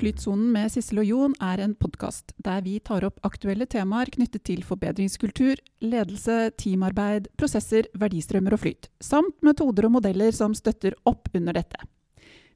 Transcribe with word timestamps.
Flytsonen 0.00 0.48
med 0.54 0.70
Sissel 0.72 1.02
og 1.02 1.08
Jon 1.10 1.32
er 1.44 1.60
en 1.60 1.74
podkast 1.76 2.32
der 2.40 2.62
vi 2.64 2.78
tar 2.80 3.04
opp 3.04 3.18
aktuelle 3.26 3.66
temaer 3.68 4.08
knyttet 4.14 4.46
til 4.48 4.62
forbedringskultur, 4.64 5.60
ledelse, 5.84 6.36
teamarbeid, 6.56 7.26
prosesser, 7.36 7.84
verdistrømmer 8.00 8.56
og 8.56 8.62
flyt, 8.62 8.88
samt 9.04 9.36
metoder 9.44 9.90
og 9.90 9.98
modeller 9.98 10.32
som 10.32 10.54
støtter 10.56 10.96
opp 11.04 11.28
under 11.36 11.58
dette. 11.58 11.84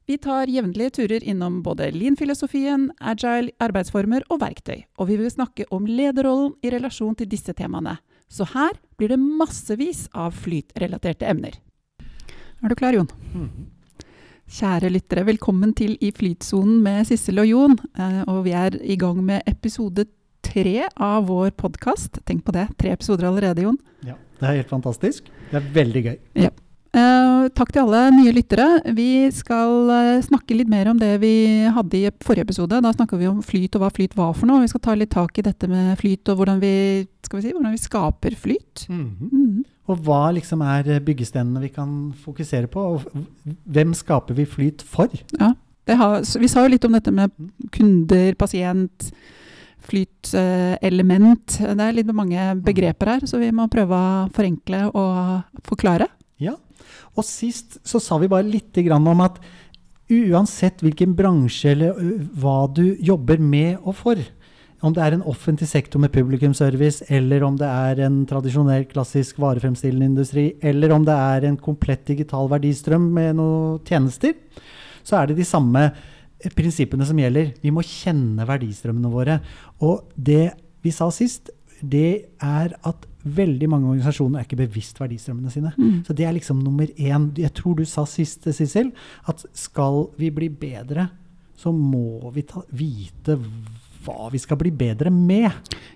Vi 0.09 0.17
tar 0.21 0.49
jevnlige 0.49 0.95
turer 0.97 1.21
innom 1.21 1.61
både 1.65 1.91
lean-filosofien, 1.93 2.89
agile 2.97 3.53
arbeidsformer 3.61 4.25
og 4.33 4.41
verktøy, 4.41 4.81
og 4.97 5.11
vi 5.11 5.19
vil 5.21 5.29
snakke 5.29 5.69
om 5.69 5.85
lederrollen 5.85 6.57
i 6.65 6.73
relasjon 6.73 7.13
til 7.21 7.29
disse 7.29 7.53
temaene. 7.53 7.99
Så 8.25 8.49
her 8.55 8.73
blir 8.97 9.13
det 9.13 9.21
massevis 9.21 10.07
av 10.17 10.33
flytrelaterte 10.33 11.29
emner. 11.29 11.61
Er 12.63 12.73
du 12.73 12.77
klar, 12.79 12.97
Jon? 12.97 13.09
Mhm. 13.35 13.74
Kjære 14.45 14.91
lyttere, 14.93 15.23
velkommen 15.25 15.71
til 15.73 15.95
I 16.05 16.11
flytsonen 16.13 16.77
med 16.85 17.07
Sissel 17.09 17.41
og 17.41 17.47
Jon. 17.49 17.73
Eh, 17.97 18.19
og 18.29 18.43
vi 18.45 18.51
er 18.53 18.77
i 18.85 18.97
gang 19.01 19.17
med 19.25 19.41
episode 19.49 20.05
tre 20.45 20.83
av 21.01 21.25
vår 21.31 21.49
podkast. 21.57 22.19
Tenk 22.29 22.43
på 22.45 22.53
det, 22.53 22.67
tre 22.77 22.91
episoder 22.93 23.25
allerede, 23.31 23.65
Jon. 23.65 23.79
Ja, 24.05 24.13
det 24.37 24.45
er 24.45 24.59
helt 24.59 24.69
fantastisk. 24.69 25.31
Det 25.49 25.57
er 25.57 25.71
veldig 25.73 26.03
gøy. 26.05 26.19
Eh, 26.95 27.47
takk 27.51 27.73
til 27.75 27.83
alle 27.83 28.01
nye 28.15 28.31
lyttere. 28.31 28.65
Vi 28.95 29.27
skal 29.35 29.89
eh, 29.91 30.21
snakke 30.23 30.55
litt 30.55 30.69
mer 30.71 30.87
om 30.93 30.99
det 30.99 31.17
vi 31.19 31.33
hadde 31.75 31.99
i 31.99 32.11
forrige 32.23 32.47
episode. 32.47 32.79
Da 32.83 32.93
snakka 32.95 33.19
vi 33.19 33.27
om 33.27 33.41
flyt 33.43 33.75
og 33.75 33.83
hva 33.83 33.91
flyt 33.91 34.15
var 34.15 34.31
for 34.37 34.47
noe. 34.47 34.63
Vi 34.63 34.71
skal 34.71 34.83
ta 34.85 34.95
litt 34.95 35.11
tak 35.15 35.35
i 35.35 35.43
dette 35.43 35.67
med 35.71 35.97
flyt 35.99 36.31
og 36.31 36.39
hvordan 36.39 36.61
vi, 36.63 36.73
skal 37.27 37.41
vi, 37.41 37.43
si, 37.47 37.53
hvordan 37.55 37.75
vi 37.75 37.83
skaper 37.83 38.39
flyt. 38.39 38.85
Mhm. 38.87 39.31
Mhm. 39.31 39.63
Og 39.85 39.99
hva 40.01 40.31
liksom 40.33 40.63
er 40.65 40.87
byggestenene 41.05 41.61
vi 41.61 41.69
kan 41.69 41.89
fokusere 42.17 42.65
på? 42.71 42.81
Og 42.95 43.51
hvem 43.69 43.91
skaper 43.93 44.33
vi 44.33 44.47
flyt 44.49 44.81
for? 44.81 45.11
Det 45.85 45.97
har, 45.99 46.23
vi 46.41 46.49
sa 46.49 46.63
jo 46.63 46.71
litt 46.73 46.87
om 46.87 46.95
dette 46.95 47.13
med 47.13 47.29
kunder, 47.75 48.33
pasient, 48.33 49.11
flytelement. 49.85 51.59
det 51.61 51.85
er 51.85 51.93
litt 51.93 52.09
mange 52.09 52.55
begreper 52.65 53.11
her, 53.13 53.27
så 53.29 53.37
vi 53.37 53.51
må 53.53 53.67
prøve 53.69 53.93
å 53.93 54.25
forenkle 54.33 54.87
og 54.89 55.61
forklare. 55.69 56.09
Ja. 56.41 56.55
Og 57.15 57.23
sist 57.27 57.79
så 57.87 58.01
sa 58.03 58.17
vi 58.19 58.31
bare 58.31 58.47
litt 58.47 58.75
grann 58.85 59.07
om 59.07 59.23
at 59.23 59.39
uansett 60.11 60.83
hvilken 60.85 61.15
bransje 61.17 61.71
eller 61.71 61.95
hva 62.37 62.65
du 62.69 62.97
jobber 63.01 63.39
med 63.41 63.79
og 63.81 63.95
for, 63.97 64.19
om 64.85 64.93
det 64.93 65.01
er 65.01 65.15
en 65.15 65.23
offentlig 65.25 65.67
sektor 65.71 66.01
med 66.03 66.11
publikumsservice, 66.13 67.07
eller 67.09 67.45
om 67.47 67.55
det 67.57 67.67
er 67.67 68.03
en 68.05 68.19
tradisjonell, 68.29 68.83
klassisk 68.91 69.39
varefremstillende 69.41 70.11
industri, 70.11 70.49
eller 70.61 70.93
om 70.93 71.07
det 71.07 71.15
er 71.15 71.47
en 71.47 71.57
komplett 71.57 72.03
digital 72.05 72.51
verdistrøm 72.51 73.07
med 73.15 73.39
noen 73.39 73.79
tjenester, 73.87 74.35
så 75.05 75.21
er 75.21 75.31
det 75.31 75.39
de 75.39 75.47
samme 75.47 75.87
eh, 75.87 76.51
prinsippene 76.53 77.07
som 77.07 77.17
gjelder. 77.17 77.53
Vi 77.63 77.73
må 77.73 77.85
kjenne 77.85 78.45
verdistrømmene 78.45 79.11
våre. 79.13 79.39
Og 79.85 80.05
det 80.13 80.51
vi 80.85 80.93
sa 80.93 81.09
sist, 81.13 81.49
det 81.81 82.35
er 82.41 82.75
at 82.85 83.09
veldig 83.25 83.69
mange 83.69 83.89
organisasjoner 83.89 84.39
er 84.39 84.45
ikke 84.47 84.59
bevisst 84.59 84.99
verdistrømmene 85.01 85.51
sine. 85.53 85.71
Mm. 85.77 86.03
Så 86.05 86.13
det 86.13 86.27
er 86.27 86.35
liksom 86.35 86.61
nummer 86.61 86.85
én. 86.85 87.31
Jeg 87.37 87.53
tror 87.57 87.75
du 87.79 87.85
sa 87.89 88.05
sist, 88.09 88.45
Sissel, 88.53 88.91
at 89.27 89.41
skal 89.57 90.05
vi 90.19 90.29
bli 90.33 90.49
bedre, 90.49 91.09
så 91.57 91.71
må 91.73 92.31
vi 92.35 92.45
ta, 92.45 92.61
vite 92.75 93.39
hva 94.05 94.29
vi 94.31 94.41
skal 94.41 94.59
bli 94.61 94.71
bedre 94.75 95.09
med. 95.09 95.49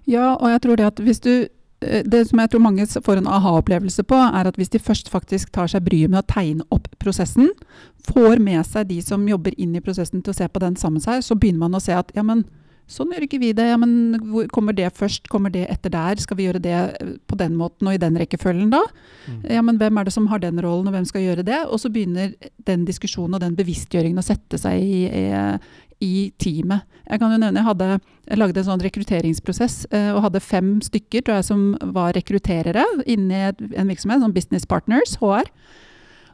Ja, 0.10 0.34
og 0.36 0.50
jeg 0.50 0.62
tror 0.66 0.80
det 0.80 0.88
at 0.90 1.02
hvis 1.04 1.22
du 1.22 1.34
eh, 1.36 2.02
det 2.06 2.24
som 2.30 2.42
jeg 2.42 2.50
tror 2.50 2.64
mange 2.66 2.88
får 2.90 3.22
en 3.22 3.30
aha-opplevelse 3.30 4.04
på, 4.10 4.18
er 4.18 4.50
at 4.50 4.58
hvis 4.58 4.74
de 4.74 4.82
først 4.82 5.12
faktisk 5.14 5.52
tar 5.54 5.70
seg 5.70 5.86
bryet 5.86 6.10
med 6.10 6.24
å 6.24 6.30
tegne 6.30 6.66
opp 6.74 6.90
prosessen, 7.00 7.52
får 8.10 8.42
med 8.42 8.66
seg 8.66 8.90
de 8.90 9.02
som 9.06 9.28
jobber 9.28 9.54
inn 9.58 9.76
i 9.78 9.84
prosessen 9.84 10.24
til 10.24 10.34
å 10.34 10.40
se 10.40 10.48
på 10.50 10.64
den 10.64 10.80
sammen 10.80 10.98
med 10.98 11.06
seg, 11.06 11.22
så 11.28 11.38
begynner 11.38 11.68
man 11.68 11.78
å 11.78 11.84
se 11.84 11.94
at 11.94 12.10
ja, 12.18 12.26
men 12.26 12.48
sånn 12.90 13.14
gjør 13.14 13.26
ikke 13.28 13.40
vi 13.42 13.52
det. 13.56 13.68
Ja, 13.72 13.78
men 13.80 14.48
kommer 14.54 14.76
det 14.76 14.90
først? 14.98 15.30
Kommer 15.32 15.54
det 15.54 15.68
etter 15.72 15.94
der? 15.94 16.22
Skal 16.22 16.40
vi 16.40 16.48
gjøre 16.48 16.62
det 16.64 16.76
eh, 16.76 17.12
på 17.30 17.38
den 17.40 17.58
måten 17.60 17.90
og 17.90 17.96
i 17.96 18.02
den 18.02 18.18
rekkefølgen 18.20 18.72
da? 18.74 18.82
Ja, 19.50 19.64
men 19.66 19.78
hvem 19.82 20.00
er 20.00 20.08
det 20.08 20.16
som 20.16 20.30
har 20.32 20.42
den 20.44 20.62
rollen, 20.64 20.90
og 20.90 20.96
hvem 20.96 21.06
skal 21.08 21.26
gjøre 21.26 21.46
det? 21.46 21.62
Og 21.70 21.82
så 21.82 21.92
begynner 21.94 22.34
den 22.68 22.88
diskusjonen 22.88 23.38
og 23.38 23.44
den 23.44 23.58
bevisstgjøringen 23.60 24.22
å 24.22 24.26
sette 24.26 24.60
seg 24.62 24.82
i, 24.82 25.04
i, 25.06 25.28
i 26.06 26.14
teamet. 26.42 26.88
Jeg 27.10 27.22
kan 27.22 27.34
jo 27.34 27.42
nevne, 27.42 27.62
jeg, 27.62 27.68
hadde, 27.68 28.00
jeg 28.30 28.40
lagde 28.40 28.62
en 28.62 28.70
sånn 28.70 28.84
rekrutteringsprosess 28.86 29.78
eh, 29.90 30.12
og 30.14 30.24
hadde 30.28 30.44
fem 30.44 30.76
stykker 30.86 31.26
tror 31.26 31.40
jeg, 31.40 31.50
som 31.50 31.94
var 31.96 32.14
rekrutterere 32.18 32.86
inni 33.10 33.46
en 33.50 33.90
virksomhet, 33.90 34.22
sånn 34.22 34.36
Business 34.36 34.68
Partners, 34.70 35.18
HR. 35.22 35.50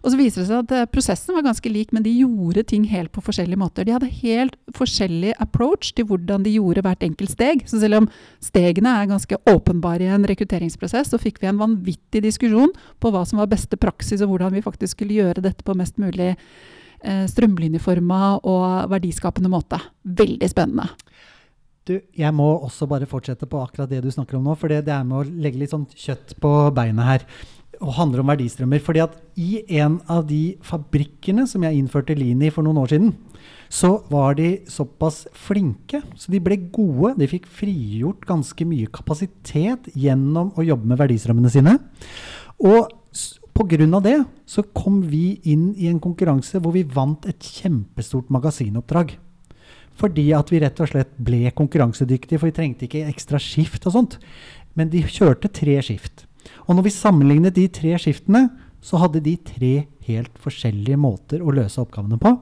Og 0.06 0.14
så 0.14 0.20
viser 0.20 0.44
det 0.44 0.50
seg 0.52 0.60
at 0.62 0.74
eh, 0.78 0.88
prosessen 0.94 1.34
var 1.34 1.48
ganske 1.48 1.70
lik, 1.72 1.90
men 1.96 2.04
de 2.06 2.14
gjorde 2.14 2.62
ting 2.70 2.84
helt 2.92 3.10
på 3.16 3.24
forskjellige 3.26 3.58
måter. 3.58 3.88
De 3.88 3.96
hadde 3.96 4.12
helt 4.22 4.54
forskjellig 4.78 5.34
approach 5.42 5.96
til 5.98 6.06
hvordan 6.12 6.46
de 6.46 6.54
gjorde 6.54 6.84
hvert 6.86 7.02
enkelt 7.08 7.34
steg. 7.34 7.64
Så 7.66 7.82
selv 7.82 8.04
om 8.04 8.10
stegene 8.44 8.94
er 9.00 9.10
ganske 9.10 9.40
åpenbare 9.50 10.06
i 10.06 10.14
en 10.14 10.28
rekrutteringsprosess, 10.30 11.10
så 11.10 11.22
fikk 11.22 11.42
vi 11.42 11.50
en 11.50 11.62
vanvittig 11.62 12.22
diskusjon 12.28 12.70
på 13.02 13.14
hva 13.14 13.26
som 13.26 13.42
var 13.42 13.50
beste 13.50 13.82
praksis, 13.82 14.22
og 14.22 14.36
hvordan 14.36 14.54
vi 14.54 14.66
faktisk 14.66 14.94
skulle 15.00 15.18
gjøre 15.18 15.44
dette 15.48 15.66
på 15.66 15.78
mest 15.78 15.98
mulig 16.02 16.36
eh, 16.36 17.26
strømlinjeforma 17.32 18.22
og 18.46 18.94
verdiskapende 18.94 19.50
måte. 19.50 19.82
Veldig 20.06 20.52
spennende. 20.54 20.92
Du, 21.86 22.00
jeg 22.18 22.34
må 22.34 22.48
også 22.66 22.88
bare 22.90 23.06
fortsette 23.10 23.46
på 23.50 23.60
akkurat 23.62 23.90
det 23.90 24.00
du 24.02 24.10
snakker 24.14 24.40
om 24.40 24.48
nå, 24.48 24.56
for 24.58 24.74
det, 24.74 24.86
er 24.90 25.04
med 25.06 25.20
å 25.20 25.42
legge 25.42 25.62
litt 25.62 25.74
sånn 25.74 25.86
kjøtt 25.90 26.34
på 26.42 26.54
beinet 26.74 27.10
her. 27.10 27.26
Og 27.85 27.94
handler 27.94 28.23
om 28.23 28.31
verdistrømmer. 28.31 28.81
fordi 28.81 29.03
at 29.03 29.13
i 29.38 29.63
en 29.78 30.00
av 30.09 30.25
de 30.28 30.57
fabrikkene 30.62 31.46
som 31.47 31.62
jeg 31.63 31.78
innførte 31.78 32.18
Lean 32.18 32.41
i 32.41 32.50
for 32.50 32.66
noen 32.66 32.81
år 32.81 32.96
siden, 32.96 33.13
så 33.69 34.01
var 34.09 34.35
de 34.35 34.62
såpass 34.69 35.25
flinke, 35.34 36.01
så 36.16 36.31
de 36.31 36.41
ble 36.41 36.57
gode. 36.73 37.16
De 37.19 37.28
fikk 37.29 37.46
frigjort 37.46 38.25
ganske 38.25 38.66
mye 38.66 38.90
kapasitet 38.94 39.90
gjennom 39.94 40.53
å 40.56 40.66
jobbe 40.66 40.90
med 40.90 41.00
verdistrømmene 41.01 41.51
sine. 41.51 41.78
Og 42.57 42.90
pga. 43.56 44.00
det 44.02 44.25
så 44.46 44.63
kom 44.73 45.02
vi 45.07 45.40
inn 45.44 45.73
i 45.78 45.88
en 45.88 46.00
konkurranse 46.00 46.59
hvor 46.59 46.73
vi 46.75 46.84
vant 46.84 47.25
et 47.25 47.40
kjempestort 47.40 48.29
magasinoppdrag. 48.29 49.17
Fordi 49.96 50.34
at 50.35 50.52
vi 50.52 50.59
rett 50.59 50.79
og 50.84 50.91
slett 50.91 51.13
ble 51.17 51.52
konkurransedyktige, 51.56 52.40
for 52.40 52.50
vi 52.50 52.56
trengte 52.56 52.88
ikke 52.88 53.07
ekstra 53.07 53.40
skift 53.40 53.85
og 53.88 53.96
sånt. 53.96 54.17
Men 54.75 54.91
de 54.91 55.06
kjørte 55.07 55.47
tre 55.47 55.78
skift. 55.79 56.25
Og 56.66 56.78
når 56.78 56.88
vi 56.88 56.96
sammenlignet 56.96 57.58
de 57.58 57.68
tre 57.72 57.96
skiftene, 58.02 58.48
så 58.86 59.00
hadde 59.02 59.24
de 59.26 59.36
tre 59.42 59.74
helt 60.06 60.36
forskjellige 60.42 61.00
måter 61.02 61.42
å 61.42 61.54
løse 61.56 61.82
oppgavene 61.82 62.20
på. 62.22 62.36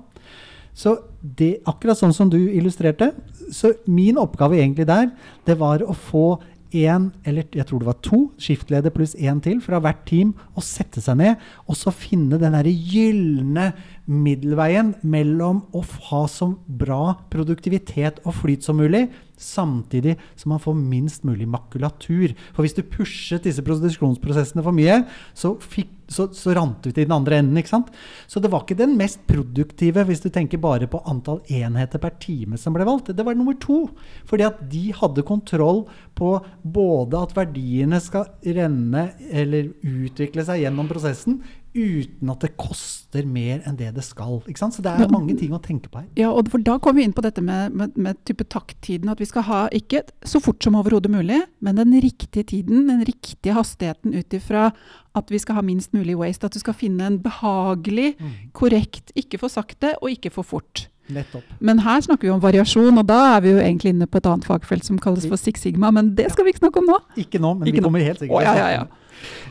Så 0.74 0.96
det, 1.22 1.62
akkurat 1.70 2.00
sånn 2.00 2.16
som 2.16 2.32
du 2.34 2.40
illustrerte, 2.42 3.12
så 3.54 3.76
min 3.86 4.18
oppgave 4.20 4.58
egentlig 4.58 4.88
der, 4.90 5.12
det 5.46 5.56
var 5.60 5.86
å 5.86 5.94
få 5.94 6.26
én, 6.74 7.12
eller 7.24 7.46
jeg 7.54 7.68
tror 7.70 7.84
det 7.84 7.90
var 7.92 8.00
to, 8.06 8.20
skiftleder 8.42 8.94
pluss 8.94 9.14
én 9.16 9.40
til 9.46 9.60
fra 9.62 9.80
hvert 9.84 10.02
team, 10.10 10.34
og 10.58 10.66
sette 10.66 11.04
seg 11.04 11.20
ned 11.22 11.42
og 11.68 11.78
så 11.78 11.94
finne 11.94 12.40
den 12.42 12.56
derre 12.58 12.74
gylne 12.74 13.70
middelveien 14.10 14.94
mellom 15.08 15.64
å 15.72 15.84
ha 16.10 16.24
så 16.28 16.50
bra 16.68 17.16
produktivitet 17.32 18.20
og 18.28 18.36
flyt 18.42 18.66
som 18.66 18.82
mulig, 18.82 19.08
samtidig 19.40 20.18
som 20.40 20.54
man 20.54 20.62
får 20.62 20.76
minst 20.78 21.26
mulig 21.28 21.48
makulatur. 21.50 22.34
For 22.54 22.64
hvis 22.64 22.76
du 22.78 22.84
pushet 22.84 23.48
disse 23.48 23.64
produksjonsprosessene 23.66 24.64
for 24.64 24.76
mye, 24.76 25.02
så, 25.38 25.54
fikk, 25.60 25.92
så, 26.12 26.28
så 26.36 26.56
rant 26.56 26.84
du 26.84 26.92
til 26.92 27.06
den 27.06 27.16
andre 27.16 27.40
enden. 27.42 27.58
ikke 27.60 27.74
sant? 27.74 27.92
Så 28.28 28.44
det 28.44 28.52
var 28.54 28.66
ikke 28.66 28.80
den 28.80 28.96
mest 29.00 29.24
produktive, 29.30 30.06
hvis 30.08 30.24
du 30.24 30.30
tenker 30.34 30.62
bare 30.64 30.88
på 30.92 31.02
antall 31.10 31.42
enheter 31.48 32.02
per 32.04 32.16
time 32.24 32.60
som 32.60 32.76
ble 32.76 32.88
valgt. 32.88 33.14
Det 33.16 33.26
var 33.26 33.40
nummer 33.40 33.58
to. 33.60 33.86
Fordi 34.30 34.48
at 34.48 34.62
de 34.72 34.86
hadde 35.00 35.28
kontroll 35.28 35.86
på 36.20 36.36
både 36.64 37.24
at 37.24 37.36
verdiene 37.40 38.00
skal 38.04 38.30
renne 38.44 39.10
eller 39.32 39.74
utvikle 39.82 40.46
seg 40.46 40.64
gjennom 40.64 40.92
prosessen, 40.92 41.42
uten 41.74 42.30
at 42.30 42.44
det 42.46 42.52
koster 42.60 43.26
mer 43.26 43.64
enn 43.68 43.78
det 43.80 43.90
det 43.96 44.04
skal. 44.06 44.40
ikke 44.48 44.62
sant? 44.62 44.76
Så 44.78 44.84
det 44.86 44.94
er 44.94 45.12
mange 45.12 45.36
ting 45.40 45.54
å 45.56 45.62
tenke 45.64 45.90
på 45.90 46.02
her. 46.04 46.08
Ja, 46.20 46.30
og 46.32 46.50
for 46.54 46.62
da 46.62 46.78
kommer 46.78 47.02
vi 47.02 47.08
inn 47.10 47.16
på 47.18 47.24
dette 47.26 47.42
med, 47.42 47.74
med, 47.74 47.98
med 47.98 48.20
type 48.30 48.46
takttiden. 48.46 49.10
At 49.10 49.22
vi 49.22 49.30
skal 49.30 49.48
ha 49.50 49.62
ikke 49.74 50.04
så 50.28 50.42
fort 50.44 50.64
som 50.64 50.78
overhodet 50.80 51.12
mulig, 51.14 51.42
men 51.66 51.82
den 51.82 51.96
riktige 52.04 52.46
tiden, 52.54 52.88
den 52.92 53.04
riktige 53.08 53.58
hastigheten 53.58 54.14
ut 54.14 54.38
ifra 54.38 54.70
at 55.14 55.30
vi 55.30 55.42
skal 55.42 55.60
ha 55.60 55.66
minst 55.66 55.94
mulig 55.94 56.16
waste. 56.18 56.46
At 56.48 56.56
du 56.56 56.62
skal 56.62 56.78
finne 56.78 57.06
en 57.10 57.20
behagelig, 57.22 58.14
korrekt, 58.58 59.14
ikke 59.20 59.42
for 59.42 59.54
sakte 59.54 59.96
og 60.02 60.14
ikke 60.14 60.34
for 60.34 60.46
fort. 60.48 60.88
Nettopp. 61.12 61.44
Men 61.60 61.82
her 61.84 62.00
snakker 62.02 62.30
vi 62.30 62.32
om 62.32 62.42
variasjon, 62.44 62.96
og 63.02 63.08
da 63.10 63.18
er 63.36 63.42
vi 63.44 63.52
jo 63.52 63.60
egentlig 63.60 63.92
inne 63.92 64.08
på 64.08 64.22
et 64.22 64.28
annet 64.30 64.48
fagfelt 64.48 64.86
som 64.88 65.00
kalles 65.04 65.26
for 65.28 65.36
Six 65.42 65.66
Sigma, 65.66 65.92
men 65.92 66.14
det 66.16 66.30
skal 66.32 66.48
vi 66.48 66.54
ikke 66.54 66.64
snakke 66.64 66.80
om 66.80 66.88
nå. 66.94 67.00
Ikke 67.20 67.42
nå, 67.44 67.52
men 67.60 67.68
Ikke 67.68 67.82
vi 67.82 67.84
nå. 67.84 67.90
kommer 67.90 68.06
helt 68.06 68.22
sikkert 68.24 68.40
Å, 68.40 68.44
ja, 68.46 68.54
ja, 68.56 68.70
ja. 68.78 68.86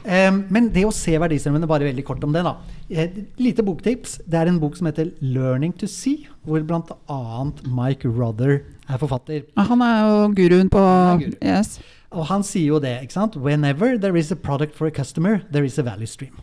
Em, 0.04 0.42
men 0.52 0.68
det 0.74 0.84
å 0.88 0.92
se 0.94 1.14
verdistrømmene, 1.18 1.68
bare 1.70 1.88
veldig 1.88 2.04
kort 2.06 2.24
om 2.24 2.34
det, 2.34 2.44
da. 2.46 2.56
Et 2.90 3.18
lite 3.40 3.64
boktips. 3.64 4.18
Det 4.26 4.38
er 4.38 4.50
en 4.50 4.60
bok 4.60 4.76
som 4.76 4.86
heter 4.86 5.12
'Learning 5.20 5.72
to 5.78 5.86
See', 5.86 6.28
hvor 6.44 6.62
bl.a. 6.62 7.52
Mike 7.64 8.08
Ruther 8.08 8.62
er 8.88 8.98
forfatter. 8.98 9.42
Han 9.56 9.82
er 9.82 9.98
jo 10.02 10.28
guruen 10.36 10.70
på 10.70 10.82
guru. 11.22 11.36
Yes. 11.40 11.80
Og 12.12 12.26
han 12.28 12.42
sier 12.44 12.74
jo 12.74 12.78
det, 12.82 13.00
ikke 13.02 13.16
sant? 13.16 13.36
Whenever 13.36 13.96
there 13.98 14.16
is 14.18 14.30
a 14.30 14.36
product 14.36 14.74
for 14.74 14.86
a 14.86 14.90
customer, 14.90 15.40
there 15.50 15.64
is 15.64 15.78
a 15.78 15.82
value 15.82 16.06
stream. 16.06 16.42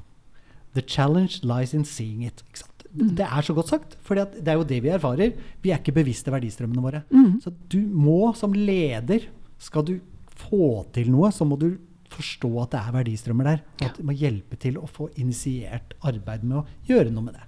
The 0.73 0.81
challenge 0.81 1.43
lies 1.43 1.73
in 1.73 1.85
seeing 1.85 2.23
it. 2.23 2.43
Ikke 2.49 2.63
sant? 2.63 2.85
Mm. 2.89 3.15
Det 3.17 3.25
er 3.25 3.45
så 3.45 3.53
godt 3.53 3.69
sagt, 3.69 3.97
for 4.01 4.17
det 4.17 4.47
er 4.47 4.57
jo 4.57 4.65
det 4.65 4.81
vi 4.83 4.89
erfarer. 4.89 5.35
Vi 5.61 5.69
er 5.69 5.77
ikke 5.77 5.93
bevisste 5.99 6.33
verdistrømmene 6.33 6.81
våre. 6.81 7.03
Mm. 7.13 7.37
Så 7.43 7.53
du 7.69 7.79
må 7.79 8.33
som 8.37 8.53
leder, 8.53 9.27
skal 9.61 9.85
du 9.85 9.99
få 10.39 10.85
til 10.95 11.11
noe, 11.11 11.29
så 11.35 11.45
må 11.45 11.59
du 11.59 11.73
forstå 12.13 12.49
at 12.63 12.73
det 12.73 12.81
er 12.81 12.95
verdistrømmer 12.95 13.51
der. 13.51 13.61
Og 13.79 13.85
at 13.89 13.99
det 13.99 14.07
må 14.07 14.15
hjelpe 14.17 14.59
til 14.59 14.79
å 14.81 14.89
få 14.89 15.09
initiert 15.19 15.95
arbeid 16.05 16.43
med 16.43 16.61
å 16.61 16.65
gjøre 16.89 17.13
noe 17.13 17.29
med 17.29 17.37
det. 17.37 17.45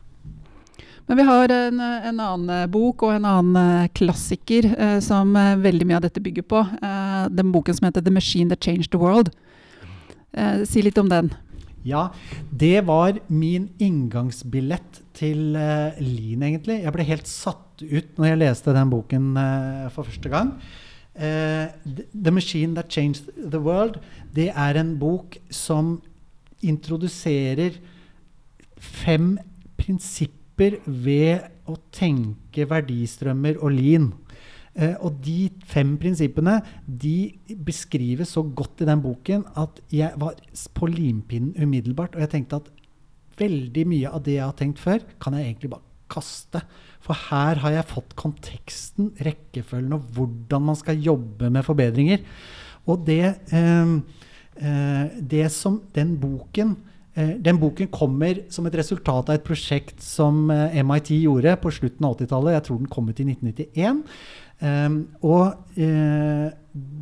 Men 1.11 1.17
vi 1.17 1.23
har 1.27 1.51
en, 1.51 1.79
en 1.81 2.19
annen 2.23 2.49
eh, 2.55 2.67
bok 2.71 3.03
og 3.03 3.15
en 3.15 3.25
annen 3.27 3.57
eh, 3.59 3.89
klassiker 3.97 4.69
eh, 4.71 4.99
som 5.03 5.33
eh, 5.35 5.57
veldig 5.59 5.87
mye 5.89 5.97
av 5.97 6.05
dette 6.05 6.23
bygger 6.23 6.45
på. 6.47 6.61
Eh, 6.61 7.23
den 7.35 7.49
boken 7.51 7.75
som 7.77 7.89
heter 7.89 8.05
'The 8.05 8.13
Machine 8.15 8.47
That 8.47 8.63
Changed 8.63 8.93
the 8.93 9.01
World'. 9.01 9.33
Eh, 10.31 10.63
si 10.63 10.81
litt 10.85 11.01
om 11.01 11.09
den. 11.11 11.33
Ja, 11.83 12.13
det 12.53 12.85
var 12.85 13.17
min 13.27 13.71
inngangsbillett 13.81 15.01
til 15.17 15.57
Lean, 15.57 16.43
egentlig. 16.45 16.83
Jeg 16.83 16.93
ble 16.93 17.03
helt 17.07 17.27
satt 17.27 17.81
ut 17.81 18.17
når 18.21 18.27
jeg 18.29 18.39
leste 18.43 18.75
den 18.77 18.91
boken 18.93 19.33
for 19.89 20.05
første 20.05 20.29
gang. 20.29 20.53
Eh, 21.21 21.67
The 22.23 22.31
Machine 22.33 22.73
That 22.75 22.89
Changed 22.89 23.29
the 23.51 23.59
World, 23.61 23.99
det 24.33 24.49
er 24.49 24.79
en 24.79 24.95
bok 24.97 25.37
som 25.53 25.99
introduserer 26.65 27.77
fem 28.81 29.35
prinsipper 29.77 30.79
ved 30.85 31.45
å 31.69 31.77
tenke 31.93 32.65
verdistrømmer 32.69 33.61
og 33.61 33.77
lean. 33.77 34.11
Uh, 34.71 34.95
og 35.03 35.17
de 35.19 35.49
fem 35.67 35.97
prinsippene 35.99 36.53
de 36.87 37.33
beskrives 37.67 38.29
så 38.37 38.39
godt 38.55 38.79
i 38.79 38.87
den 38.87 39.01
boken 39.03 39.41
at 39.59 39.81
jeg 39.91 40.15
var 40.21 40.37
på 40.77 40.87
limpinnen 40.87 41.51
umiddelbart. 41.59 42.15
Og 42.15 42.23
jeg 42.23 42.31
tenkte 42.37 42.61
at 42.61 42.69
veldig 43.41 43.83
mye 43.91 44.13
av 44.15 44.23
det 44.23 44.37
jeg 44.37 44.45
har 44.45 44.55
tenkt 44.55 44.79
før, 44.79 45.03
kan 45.19 45.35
jeg 45.35 45.49
egentlig 45.49 45.73
bare 45.73 45.83
kaste. 46.11 46.63
For 47.01 47.17
her 47.31 47.61
har 47.63 47.75
jeg 47.75 47.89
fått 47.89 48.15
konteksten, 48.19 49.11
rekkefølgen 49.25 49.97
og 49.97 50.05
hvordan 50.15 50.67
man 50.69 50.77
skal 50.77 51.01
jobbe 51.01 51.49
med 51.53 51.65
forbedringer. 51.65 52.21
Og 52.89 53.05
det, 53.07 53.35
eh, 53.53 53.95
eh, 54.61 55.19
det 55.21 55.51
som 55.51 55.81
den 55.95 56.15
boken 56.19 56.77
eh, 57.15 57.37
Den 57.37 57.59
boken 57.59 57.87
kommer 57.87 58.45
som 58.49 58.65
et 58.65 58.75
resultat 58.75 59.29
av 59.29 59.35
et 59.35 59.43
prosjekt 59.43 60.01
som 60.01 60.49
eh, 60.51 60.83
MIT 60.83 61.11
gjorde 61.21 61.57
på 61.61 61.71
slutten 61.71 62.05
av 62.05 62.17
80-tallet. 62.17 62.53
Jeg 62.53 62.63
tror 62.63 62.77
den 62.77 62.87
kom 62.87 63.09
ut 63.09 63.19
i 63.19 63.27
1991. 63.27 64.03
Um, 64.61 65.07
og 65.25 65.57
uh, 65.73 66.49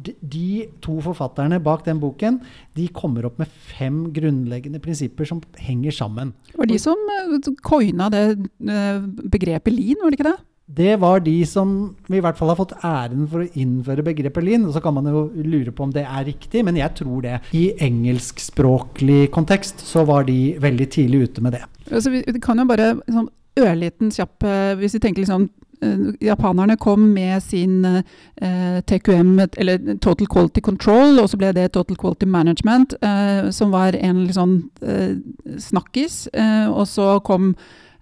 de, 0.06 0.14
de, 0.24 0.44
to 0.82 0.96
forfatterne 1.04 1.60
bak 1.62 1.84
den 1.84 2.00
boken 2.00 2.40
de 2.78 2.86
kommer 2.96 3.28
opp 3.28 3.42
med 3.42 3.52
fem 3.52 4.06
grunnleggende 4.16 4.80
prinsipper 4.80 5.28
som 5.28 5.42
henger 5.60 5.92
sammen. 5.98 6.32
Det 6.54 6.62
var 6.62 6.70
de 6.72 6.78
som 6.80 7.02
uh, 7.28 7.50
coina 7.66 8.08
det 8.14 8.24
uh, 8.40 9.04
begrepet 9.28 9.76
lean, 9.76 10.00
var 10.00 10.14
det 10.14 10.22
ikke 10.22 10.30
det? 10.32 10.40
Det 10.80 10.96
var 11.02 11.20
de 11.26 11.36
som 11.50 11.70
i 12.14 12.22
hvert 12.22 12.38
fall 12.38 12.52
har 12.54 12.60
fått 12.60 12.76
æren 12.86 13.26
for 13.28 13.42
å 13.42 13.52
innføre 13.58 14.06
begrepet 14.06 14.46
lean. 14.46 14.68
Og 14.70 14.76
så 14.76 14.84
kan 14.86 14.94
man 14.94 15.10
jo 15.10 15.26
lure 15.42 15.74
på 15.74 15.88
om 15.88 15.92
det 15.92 16.06
er 16.06 16.28
riktig, 16.28 16.62
men 16.64 16.78
jeg 16.78 16.94
tror 17.00 17.24
det. 17.26 17.40
I 17.58 17.72
engelskspråklig 17.82 19.32
kontekst 19.34 19.82
så 19.90 20.06
var 20.08 20.30
de 20.30 20.54
veldig 20.62 20.88
tidlig 20.94 21.24
ute 21.26 21.44
med 21.44 21.58
det. 21.58 21.64
Altså, 21.90 22.14
vi, 22.14 22.22
kan 22.38 22.62
jo 22.62 22.70
bare 22.70 22.94
sånn 23.10 23.32
ørliten 23.60 24.14
kjapp 24.14 24.46
Hvis 24.78 24.94
vi 24.96 25.02
tenker 25.02 25.26
liksom 25.26 25.50
Uh, 25.50 25.69
japanerne 26.20 26.78
kom 26.78 27.14
med 27.14 27.44
sin 27.44 27.86
eh, 27.86 28.82
TQM, 28.82 29.40
eller 29.58 29.98
Total 29.98 30.28
Quality 30.28 30.62
Control, 30.62 31.20
og 31.20 31.30
så 31.30 31.40
ble 31.40 31.52
det 31.56 31.72
Total 31.74 31.98
Quality 31.98 32.26
Management, 32.26 32.96
uh, 33.04 33.50
som 33.52 33.72
var 33.72 33.96
en 33.96 34.26
sånn 34.34 34.58
snakkis. 35.60 36.28
og 36.70 36.88
så 36.88 37.20
kom 37.24 37.54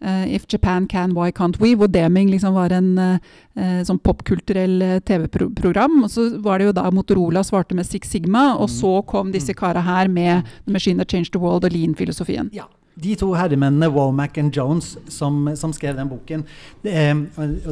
If 0.02 0.46
Japan 0.50 0.88
Can, 0.88 1.16
Why 1.18 1.32
Can't 1.32 1.60
We? 1.60 1.76
Hvor 1.76 1.88
Deming 1.88 2.30
liksom 2.30 2.54
var 2.54 2.70
en 2.70 3.20
sånn 3.56 4.00
popkulturell 4.06 5.02
TV-program. 5.06 6.04
Og 6.06 6.12
så 6.14 6.28
var 6.44 6.60
det 6.60 6.70
jo 6.70 6.76
da 6.78 6.86
Motorola 6.94 7.42
svarte 7.44 7.76
med 7.76 7.88
Six 7.88 8.14
Sigma, 8.14 8.52
og 8.56 8.70
så 8.70 9.00
kom 9.10 9.34
disse 9.34 9.58
kara 9.58 9.82
her 9.82 10.08
med 10.08 10.46
The 10.66 10.76
Machine 10.76 11.02
That 11.02 11.12
Changed 11.12 11.34
the 11.34 11.42
World 11.42 11.66
og 11.66 11.74
Lean-filosofien. 11.74 12.52
Ja 12.54 12.70
de 12.98 13.16
to 13.20 13.32
herremennene, 13.38 13.90
Womack 13.94 14.38
og 14.42 14.54
Jones, 14.56 14.96
som, 15.14 15.46
som, 15.60 15.74
skrev 15.76 15.98
den 15.98 16.10
boken, 16.10 16.46
det, 16.82 16.96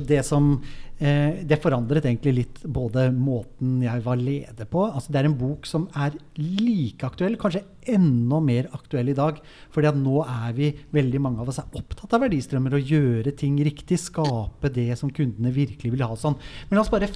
det, 0.10 0.22
som, 0.28 0.52
eh, 1.00 1.42
det 1.48 1.60
forandret 1.64 2.06
egentlig 2.06 2.36
litt 2.40 2.62
både 2.64 3.08
måten 3.16 3.80
jeg 3.86 4.04
var 4.06 4.20
leder 4.22 4.70
på 4.70 4.86
altså 4.86 5.14
Det 5.14 5.22
er 5.22 5.30
en 5.30 5.38
bok 5.40 5.66
som 5.70 5.88
er 5.98 6.18
like 6.38 7.08
aktuell, 7.08 7.38
kanskje 7.42 7.64
enda 7.96 8.40
mer 8.42 8.70
aktuell 8.78 9.10
i 9.10 9.18
dag. 9.18 9.40
fordi 9.74 9.90
at 9.90 9.98
nå 10.00 10.22
er 10.24 10.54
vi, 10.58 10.72
veldig 10.94 11.22
mange 11.22 11.42
av 11.42 11.50
oss 11.50 11.62
er 11.62 11.78
opptatt 11.78 12.14
av 12.14 12.26
verdistrømmer 12.26 12.78
og 12.78 12.92
gjøre 12.94 13.34
ting 13.38 13.58
riktig. 13.66 14.00
Skape 14.06 14.70
det 14.74 14.92
som 15.00 15.14
kundene 15.14 15.54
virkelig 15.54 15.94
vil 15.94 16.06
ha. 16.06 16.14
sånn. 16.16 16.38
Men 16.70 16.78
la 16.78 16.86
oss 16.86 16.94
bare 16.94 17.10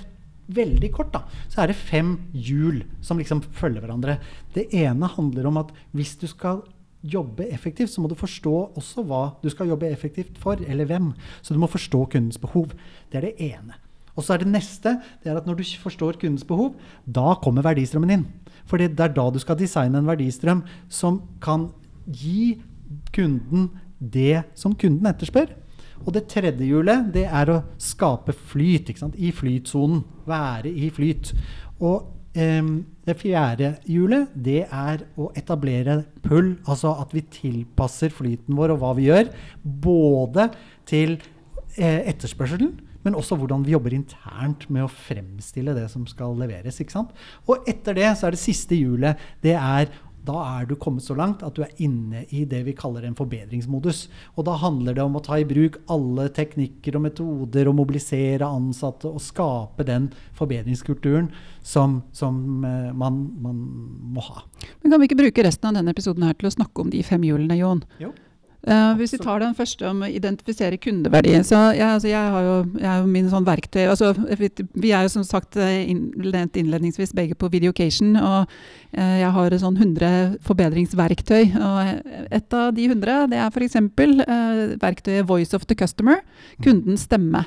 veldig 0.49 0.89
kort, 0.95 1.13
da, 1.13 1.23
så 1.45 1.61
er 1.61 1.69
det 1.69 1.77
fem 1.77 2.15
hjul 2.33 2.81
som 3.05 3.19
liksom 3.21 3.43
følger 3.53 3.83
hverandre. 3.83 4.17
Det 4.55 4.65
ene 4.73 5.11
handler 5.13 5.45
om 5.45 5.59
at 5.61 5.73
hvis 5.93 6.15
du 6.17 6.25
skal 6.29 6.63
jobbe 7.03 7.47
effektivt, 7.53 7.91
så 7.93 8.01
må 8.01 8.09
du 8.11 8.17
forstå 8.19 8.55
også 8.77 9.03
hva 9.07 9.21
du 9.43 9.49
skal 9.51 9.69
jobbe 9.71 9.87
effektivt 9.89 10.39
for, 10.41 10.59
eller 10.67 10.87
hvem. 10.89 11.13
Så 11.41 11.55
du 11.55 11.59
må 11.61 11.69
forstå 11.71 12.05
kundens 12.11 12.39
behov. 12.41 12.73
Det 13.11 13.21
er 13.21 13.29
det 13.29 13.51
ene. 13.51 13.77
Og 14.17 14.25
så 14.25 14.35
er 14.35 14.43
det 14.43 14.51
neste 14.51 14.97
det 15.23 15.31
er 15.31 15.39
at 15.39 15.47
når 15.47 15.61
du 15.61 15.63
forstår 15.79 16.19
kundens 16.19 16.43
behov, 16.43 16.73
da 17.05 17.37
kommer 17.39 17.63
verdistrømmen 17.63 18.17
inn. 18.17 18.25
For 18.67 18.77
det 18.77 18.99
er 18.99 19.13
da 19.15 19.29
du 19.31 19.39
skal 19.39 19.57
designe 19.59 20.01
en 20.01 20.09
verdistrøm 20.09 20.65
som 20.91 21.21
kan 21.41 21.69
gi 22.05 22.59
kunden 23.15 23.69
det 23.99 24.43
som 24.59 24.75
kunden 24.75 25.07
etterspør. 25.07 25.53
Og 26.05 26.13
det 26.15 26.27
tredje 26.31 26.67
hjulet 26.67 27.09
det 27.15 27.25
er 27.27 27.51
å 27.51 27.61
skape 27.81 28.33
flyt 28.33 28.91
i 28.91 29.31
flytsonen. 29.35 30.03
Være 30.27 30.71
i 30.71 30.89
flyt. 30.93 31.33
Og 31.79 32.18
det 32.39 33.15
fjerde 33.19 33.73
hjulet 33.89 34.29
det 34.35 34.61
er 34.65 35.03
å 35.19 35.29
etablere 35.37 36.01
pull. 36.25 36.55
Altså 36.69 36.93
at 37.01 37.13
vi 37.15 37.25
tilpasser 37.33 38.13
flyten 38.13 38.57
vår 38.57 38.75
og 38.75 38.83
hva 38.83 38.93
vi 38.97 39.09
gjør, 39.09 39.31
både 39.63 40.49
til 40.89 41.17
eh, 41.77 42.05
etterspørselen, 42.11 42.75
men 43.05 43.15
også 43.15 43.37
hvordan 43.39 43.63
vi 43.65 43.73
jobber 43.75 43.95
internt 43.95 44.65
med 44.71 44.85
å 44.85 44.91
fremstille 44.91 45.75
det 45.77 45.87
som 45.91 46.05
skal 46.09 46.35
leveres. 46.39 46.81
Og 47.47 47.69
etter 47.69 47.97
det 47.97 48.11
så 48.19 48.27
er 48.27 48.35
det 48.35 48.41
siste 48.41 48.77
hjulet. 48.77 49.19
Det 49.43 49.55
er 49.55 49.89
da 50.27 50.35
er 50.59 50.67
du 50.69 50.75
kommet 50.79 51.05
så 51.05 51.15
langt 51.17 51.43
at 51.45 51.55
du 51.55 51.63
er 51.63 51.73
inne 51.81 52.25
i 52.35 52.43
det 52.49 52.61
vi 52.67 52.75
kaller 52.77 53.05
en 53.07 53.17
forbedringsmodus. 53.17 54.05
Og 54.35 54.45
da 54.47 54.57
handler 54.59 54.97
det 54.97 55.03
om 55.03 55.17
å 55.17 55.23
ta 55.23 55.39
i 55.39 55.47
bruk 55.47 55.79
alle 55.91 56.27
teknikker 56.35 56.97
og 56.99 57.05
metoder 57.07 57.69
og 57.71 57.77
mobilisere 57.79 58.47
ansatte 58.47 59.09
og 59.09 59.23
skape 59.23 59.87
den 59.87 60.09
forbedringskulturen 60.37 61.31
som, 61.65 62.01
som 62.15 62.63
uh, 62.65 62.91
man, 62.95 63.21
man, 63.41 63.61
må 64.15 64.23
ha. 64.29 64.43
Men 64.81 64.93
Kan 64.93 65.01
vi 65.01 65.09
ikke 65.09 65.21
bruke 65.23 65.45
resten 65.45 65.71
av 65.71 65.79
denne 65.79 65.95
episoden 65.95 66.25
her 66.27 66.37
til 66.39 66.49
å 66.49 66.55
snakke 66.55 66.83
om 66.83 66.91
de 66.93 67.03
fem 67.05 67.23
hjulene, 67.25 67.59
Jon? 67.59 67.85
Jo. 68.01 68.13
Uh, 68.67 68.91
hvis 68.99 69.13
vi 69.15 69.21
tar 69.23 69.39
den 69.39 69.53
første 69.55 69.87
om 69.87 70.01
å 70.03 70.09
identifisere 70.11 70.75
kundeverdi 70.83 71.31
så 71.47 71.69
jeg, 71.71 71.85
altså 71.85 72.09
jeg 72.09 72.31
har 72.33 72.43
jo, 72.43 72.55
jeg 72.75 72.87
har 72.89 72.97
jo 72.99 73.05
min 73.07 73.29
sånn 73.31 73.45
verktøy 73.47 73.85
altså, 73.87 74.09
Vi 74.75 74.91
er 74.91 75.05
jo 75.05 75.13
som 75.13 75.23
sagt 75.23 75.55
eh, 75.55 75.87
innledningsvis 75.87 77.15
begge 77.15 77.37
på 77.39 77.47
Videocation. 77.53 78.17
Og 78.19 78.51
uh, 78.51 79.15
jeg 79.21 79.31
har 79.37 79.57
sånn 79.63 79.79
100 79.79 80.39
forbedringsverktøy. 80.43 81.55
Og 81.55 82.33
et 82.35 82.57
av 82.59 82.73
de 82.75 82.89
100 82.91 83.29
det 83.31 83.39
er 83.39 83.47
f.eks. 83.47 83.79
Uh, 83.79 84.75
verktøyet 84.81 85.29
Voice 85.29 85.55
of 85.55 85.63
the 85.71 85.79
Customer. 85.79 86.19
Kundens 86.63 87.07
stemme. 87.07 87.45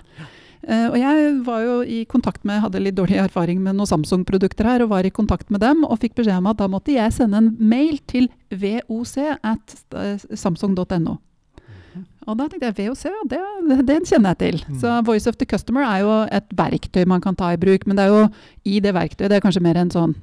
Uh, 0.63 0.93
og 0.93 0.97
jeg 1.01 1.33
var 1.47 1.65
jo 1.65 1.77
i 1.83 2.03
kontakt 2.07 2.45
med, 2.47 2.61
hadde 2.63 2.83
litt 2.83 2.95
dårlig 2.99 3.19
erfaring 3.19 3.59
med 3.65 3.75
noen 3.75 3.91
Samsung-produkter 3.91 4.69
her, 4.69 4.85
og 4.85 4.93
var 4.93 5.07
i 5.07 5.11
kontakt 5.15 5.51
med 5.51 5.63
dem 5.65 5.83
og 5.83 5.99
fikk 6.03 6.15
beskjed 6.21 6.39
om 6.39 6.51
at 6.53 6.61
da 6.61 6.69
måtte 6.71 6.95
jeg 6.95 7.15
sende 7.17 7.41
en 7.43 7.51
mail 7.59 7.99
til 8.11 8.31
voc 8.55 9.17
at 9.19 9.77
eh, 9.99 10.23
samsung.no. 10.39 11.17
Mhm. 11.19 12.05
Og 12.29 12.39
da 12.39 12.47
tenkte 12.47 12.71
jeg 12.71 12.79
VOC, 12.79 13.05
ja, 13.11 13.23
det, 13.29 13.79
den 13.89 14.07
kjenner 14.07 14.37
jeg 14.37 14.41
til. 14.43 14.61
Mm. 14.69 14.79
Så 14.81 14.99
Voice 15.09 15.29
of 15.29 15.39
the 15.41 15.49
Customer 15.49 15.83
er 15.83 16.05
jo 16.05 16.19
et 16.31 16.55
verktøy 16.55 17.03
man 17.11 17.25
kan 17.25 17.35
ta 17.35 17.51
i 17.53 17.59
bruk. 17.59 17.87
Men 17.87 17.99
det 17.99 18.07
er 18.07 18.15
jo 18.15 18.29
i 18.65 18.79
det 18.85 18.95
verktøyet, 18.95 19.31
det 19.33 19.41
er 19.41 19.45
kanskje 19.45 19.65
mer 19.65 19.81
en 19.81 19.91
sånn 19.91 20.15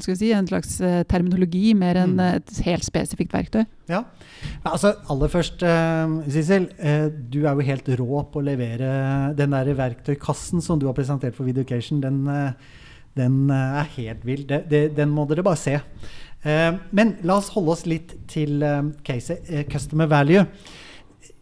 si, 0.00 0.30
en 0.32 0.46
slags 0.48 0.76
uh, 0.82 1.02
terminologi 1.08 1.74
mer 1.76 1.98
enn 2.00 2.18
uh, 2.20 2.36
et 2.38 2.60
helt 2.66 2.84
spesifikt 2.86 3.34
verktøy. 3.34 3.64
Ja, 3.90 4.04
altså 4.64 4.94
Aller 5.12 5.32
først, 5.32 5.62
uh, 5.62 6.20
Sissel. 6.30 6.68
du 7.30 7.44
er 7.44 7.54
jo 7.54 7.66
helt 7.68 7.88
rå 8.00 8.22
på 8.32 8.40
å 8.40 8.44
levere 8.44 9.34
den 9.36 9.54
der 9.56 9.74
verktøykassen 9.76 10.62
som 10.64 10.80
du 10.80 10.86
har 10.88 10.96
presentert 10.96 11.36
for 11.36 11.48
Videocation. 11.48 12.00
Den, 12.02 12.24
den 13.16 13.50
er 13.50 13.90
helt 13.96 14.24
vill. 14.24 14.46
den 14.46 15.10
må 15.12 15.26
dere 15.28 15.44
bare 15.44 15.60
se. 15.60 15.78
men 16.92 17.16
la 17.22 17.38
oss 17.38 17.52
holde 17.54 17.72
oss 17.72 17.86
litt 17.86 18.16
til 18.28 18.64
caset 19.04 19.68
Customer 19.70 20.06
Value. 20.06 20.44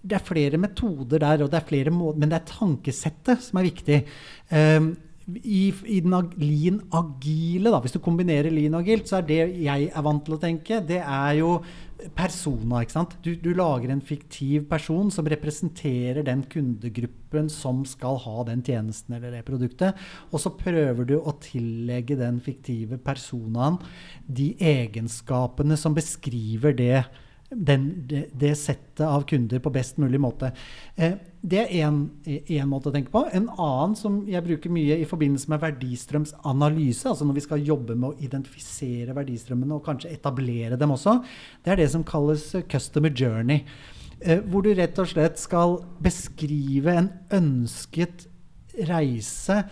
Det 0.02 0.18
er 0.18 0.26
flere 0.26 0.58
metoder 0.58 1.22
der, 1.22 1.42
og 1.42 1.50
det 1.50 1.58
er 1.60 1.66
flere 1.68 1.90
måter, 1.94 2.18
men 2.18 2.30
det 2.30 2.40
er 2.40 2.52
tankesettet 2.52 3.42
som 3.42 3.58
er 3.58 3.68
viktig. 3.70 3.98
I, 5.28 5.62
i 5.86 6.00
den 6.02 6.14
lean 6.40 6.82
agile, 6.94 7.70
da, 7.70 7.78
hvis 7.82 7.94
du 7.94 8.00
kombinerer 8.02 8.52
lean 8.52 8.74
agilt, 8.78 9.08
så 9.08 9.20
er 9.20 9.28
det 9.28 9.40
jeg 9.62 9.88
er 9.88 10.04
vant 10.04 10.24
til 10.26 10.36
å 10.36 10.42
tenke, 10.42 10.80
det 10.86 11.00
er 11.02 11.38
jo 11.38 11.56
persona. 12.16 12.82
ikke 12.82 12.96
sant? 12.96 13.16
Du, 13.22 13.32
du 13.38 13.52
lager 13.54 13.92
en 13.92 14.02
fiktiv 14.02 14.66
person 14.70 15.10
som 15.14 15.28
representerer 15.30 16.24
den 16.26 16.44
kundegruppen 16.50 17.50
som 17.52 17.84
skal 17.88 18.18
ha 18.24 18.46
den 18.48 18.64
tjenesten 18.66 19.16
eller 19.16 19.36
det 19.36 19.44
produktet. 19.46 19.98
Og 20.32 20.42
så 20.42 20.54
prøver 20.58 21.08
du 21.08 21.16
å 21.20 21.36
tillegge 21.42 22.18
den 22.18 22.40
fiktive 22.42 22.98
personaen 23.02 23.78
de 24.26 24.52
egenskapene 24.58 25.78
som 25.78 25.94
beskriver 25.96 26.74
det 26.76 27.04
den, 27.54 27.86
det, 28.08 28.26
det 28.38 28.54
settet 28.58 29.04
av 29.06 29.24
kunder 29.28 29.60
på 29.62 29.72
best 29.74 29.98
mulig 30.02 30.20
måte. 30.20 30.52
Eh, 30.96 31.14
det 31.42 31.64
er 31.64 31.72
én 31.82 32.68
måte 32.70 32.90
å 32.90 32.94
tenke 32.94 33.12
på. 33.12 33.24
En 33.34 33.48
annen 33.50 33.96
som 33.98 34.20
jeg 34.30 34.44
bruker 34.46 34.72
mye 34.72 35.00
i 35.02 35.08
forbindelse 35.08 35.50
med 35.52 35.62
verdistrømsanalyse, 35.64 37.08
altså 37.10 37.26
når 37.26 37.38
vi 37.40 37.46
skal 37.46 37.66
jobbe 37.66 37.96
med 37.96 38.12
å 38.12 38.26
identifisere 38.28 39.16
verdistrømmene 39.16 39.78
og 39.78 39.86
kanskje 39.86 40.12
etablere 40.14 40.78
dem 40.80 40.94
også, 40.94 41.18
det 41.64 41.74
er 41.74 41.82
det 41.82 41.90
som 41.94 42.06
kalles 42.06 42.46
customer 42.70 43.10
journey. 43.10 43.64
Eh, 44.22 44.42
hvor 44.46 44.62
du 44.62 44.70
rett 44.76 44.98
og 45.02 45.10
slett 45.10 45.40
skal 45.42 45.80
beskrive 46.02 46.94
en 46.94 47.10
ønsket 47.42 48.28
reise 48.88 49.62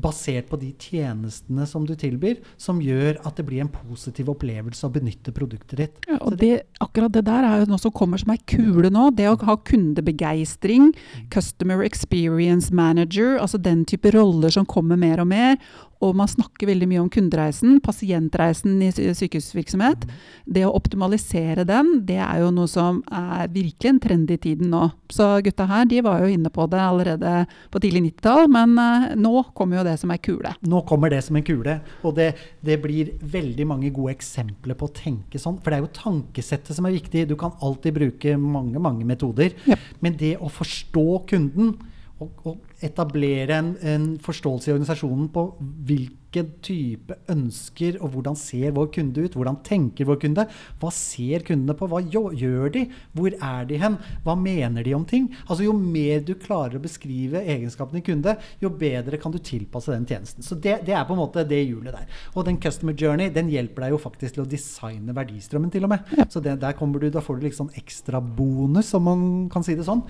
basert 0.00 0.48
på 0.50 0.58
de 0.58 0.72
tjenestene 0.80 1.66
som 1.68 1.84
du 1.86 1.94
tilbyr, 1.98 2.40
som 2.60 2.80
gjør 2.82 3.20
at 3.26 3.38
det 3.38 3.46
blir 3.48 3.62
en 3.64 3.70
positiv 3.72 4.30
opplevelse 4.32 4.86
å 4.86 4.92
benytte 4.94 5.34
produktet 5.34 5.78
ditt. 5.80 6.00
Ja, 6.08 6.18
og 6.20 6.38
det, 6.40 6.66
akkurat 6.84 7.14
det 7.14 7.24
der 7.28 7.46
er 7.46 7.62
jo 7.62 7.70
noe 7.70 7.82
som 7.82 7.94
kommer 7.94 8.20
som 8.20 8.34
ei 8.34 8.40
kule 8.50 8.90
nå. 8.92 9.08
Det 9.14 9.28
å 9.30 9.38
ha 9.46 9.56
kundebegeistring, 9.70 10.92
customer 11.34 11.84
experience 11.86 12.74
manager, 12.74 13.38
altså 13.38 13.60
den 13.60 13.84
type 13.88 14.10
roller 14.14 14.54
som 14.54 14.66
kommer 14.68 14.98
mer 15.00 15.22
og 15.22 15.30
mer. 15.30 15.58
Og 16.04 16.12
man 16.18 16.28
snakker 16.28 16.68
veldig 16.68 16.88
mye 16.90 17.02
om 17.02 17.10
kundereisen, 17.12 17.78
pasientreisen 17.84 18.76
i 18.84 18.90
sykehusvirksomhet. 18.92 20.04
Det 20.44 20.64
å 20.66 20.74
optimalisere 20.76 21.64
den, 21.68 22.00
det 22.04 22.18
er 22.20 22.42
jo 22.42 22.50
noe 22.54 22.68
som 22.70 23.00
er 23.08 23.48
virkelig 23.54 23.92
en 23.94 24.00
trend 24.02 24.32
i 24.34 24.38
tiden 24.40 24.72
nå. 24.74 24.88
Så 25.12 25.28
gutta 25.44 25.66
her, 25.70 25.86
de 25.88 26.02
var 26.04 26.20
jo 26.22 26.32
inne 26.34 26.52
på 26.52 26.66
det 26.70 26.82
allerede 26.82 27.32
på 27.72 27.80
tidlig 27.82 28.04
90-tall, 28.10 28.50
men 28.52 28.76
eh, 28.80 29.06
nå 29.20 29.46
kommer 29.56 29.80
jo 29.80 29.86
det 29.88 29.96
som 30.02 30.12
er 30.12 30.20
kule. 30.24 30.54
Nå 30.68 30.82
kommer 30.88 31.12
det 31.12 31.22
som 31.26 31.38
en 31.38 31.46
kule, 31.46 31.78
og 32.04 32.16
det, 32.18 32.32
det 32.64 32.78
blir 32.84 33.14
veldig 33.20 33.68
mange 33.70 33.92
gode 33.94 34.14
eksempler 34.16 34.76
på 34.78 34.90
å 34.90 34.94
tenke 34.94 35.40
sånn. 35.40 35.60
For 35.62 35.72
det 35.72 35.80
er 35.80 35.86
jo 35.86 35.94
tankesettet 35.96 36.76
som 36.76 36.88
er 36.88 36.96
viktig. 36.98 37.26
Du 37.30 37.36
kan 37.40 37.56
alltid 37.64 37.96
bruke 37.96 38.36
mange, 38.40 38.82
mange 38.82 39.08
metoder. 39.08 39.56
ja. 39.68 39.78
Men 40.04 40.18
det 40.20 40.34
å 40.42 40.50
forstå 40.52 41.06
kunden 41.30 41.74
og, 42.22 42.44
å 42.46 42.52
etablere 42.84 43.56
en, 43.58 43.72
en 43.82 44.12
forståelse 44.22 44.70
i 44.70 44.74
organisasjonen 44.74 45.30
på 45.34 45.48
hvilken 45.88 46.22
type 46.64 47.14
ønsker 47.30 48.00
og 48.02 48.10
hvordan 48.14 48.36
ser 48.38 48.72
vår 48.74 48.88
kunde 48.94 49.22
ut, 49.22 49.36
hvordan 49.38 49.60
tenker 49.66 50.06
vår 50.08 50.18
kunde, 50.24 50.44
hva 50.82 50.90
ser 50.94 51.44
kundene 51.46 51.76
på, 51.78 51.86
hva 51.90 52.00
gjør 52.02 52.72
de, 52.74 52.84
hvor 53.14 53.34
er 53.34 53.68
de 53.70 53.78
hen, 53.82 53.98
hva 54.26 54.34
mener 54.38 54.86
de 54.86 54.96
om 54.96 55.06
ting? 55.06 55.28
Altså 55.46 55.66
Jo 55.66 55.74
mer 55.78 56.24
du 56.26 56.34
klarer 56.38 56.78
å 56.78 56.82
beskrive 56.82 57.42
egenskapene 57.42 58.02
i 58.02 58.06
kunde, 58.06 58.36
jo 58.62 58.70
bedre 58.70 59.20
kan 59.22 59.34
du 59.34 59.38
tilpasse 59.38 59.94
den 59.94 60.08
tjenesten. 60.10 60.46
Så 60.46 60.58
det, 60.58 60.80
det 60.88 60.96
er 60.96 61.06
på 61.06 61.14
en 61.14 61.22
måte 61.22 61.46
det 61.46 61.62
hjulet 61.64 61.94
der. 61.94 62.18
Og 62.34 62.46
den 62.48 62.58
customer 62.62 62.98
journey 62.98 63.30
den 63.34 63.50
hjelper 63.52 63.86
deg 63.86 63.94
jo 63.94 64.02
faktisk 64.02 64.38
til 64.38 64.44
å 64.44 64.48
designe 64.50 65.14
verdistrømmen, 65.14 65.70
til 65.74 65.86
og 65.86 65.94
med. 65.94 66.14
Så 66.30 66.42
det, 66.42 66.56
der 66.62 66.78
kommer 66.78 67.02
du, 67.02 67.10
da 67.14 67.22
får 67.22 67.38
du 67.38 67.46
liksom 67.48 67.70
ekstra 67.78 68.22
bonus, 68.22 68.90
om 68.98 69.06
man 69.06 69.24
kan 69.54 69.66
si 69.66 69.78
det 69.78 69.86
sånn. 69.86 70.02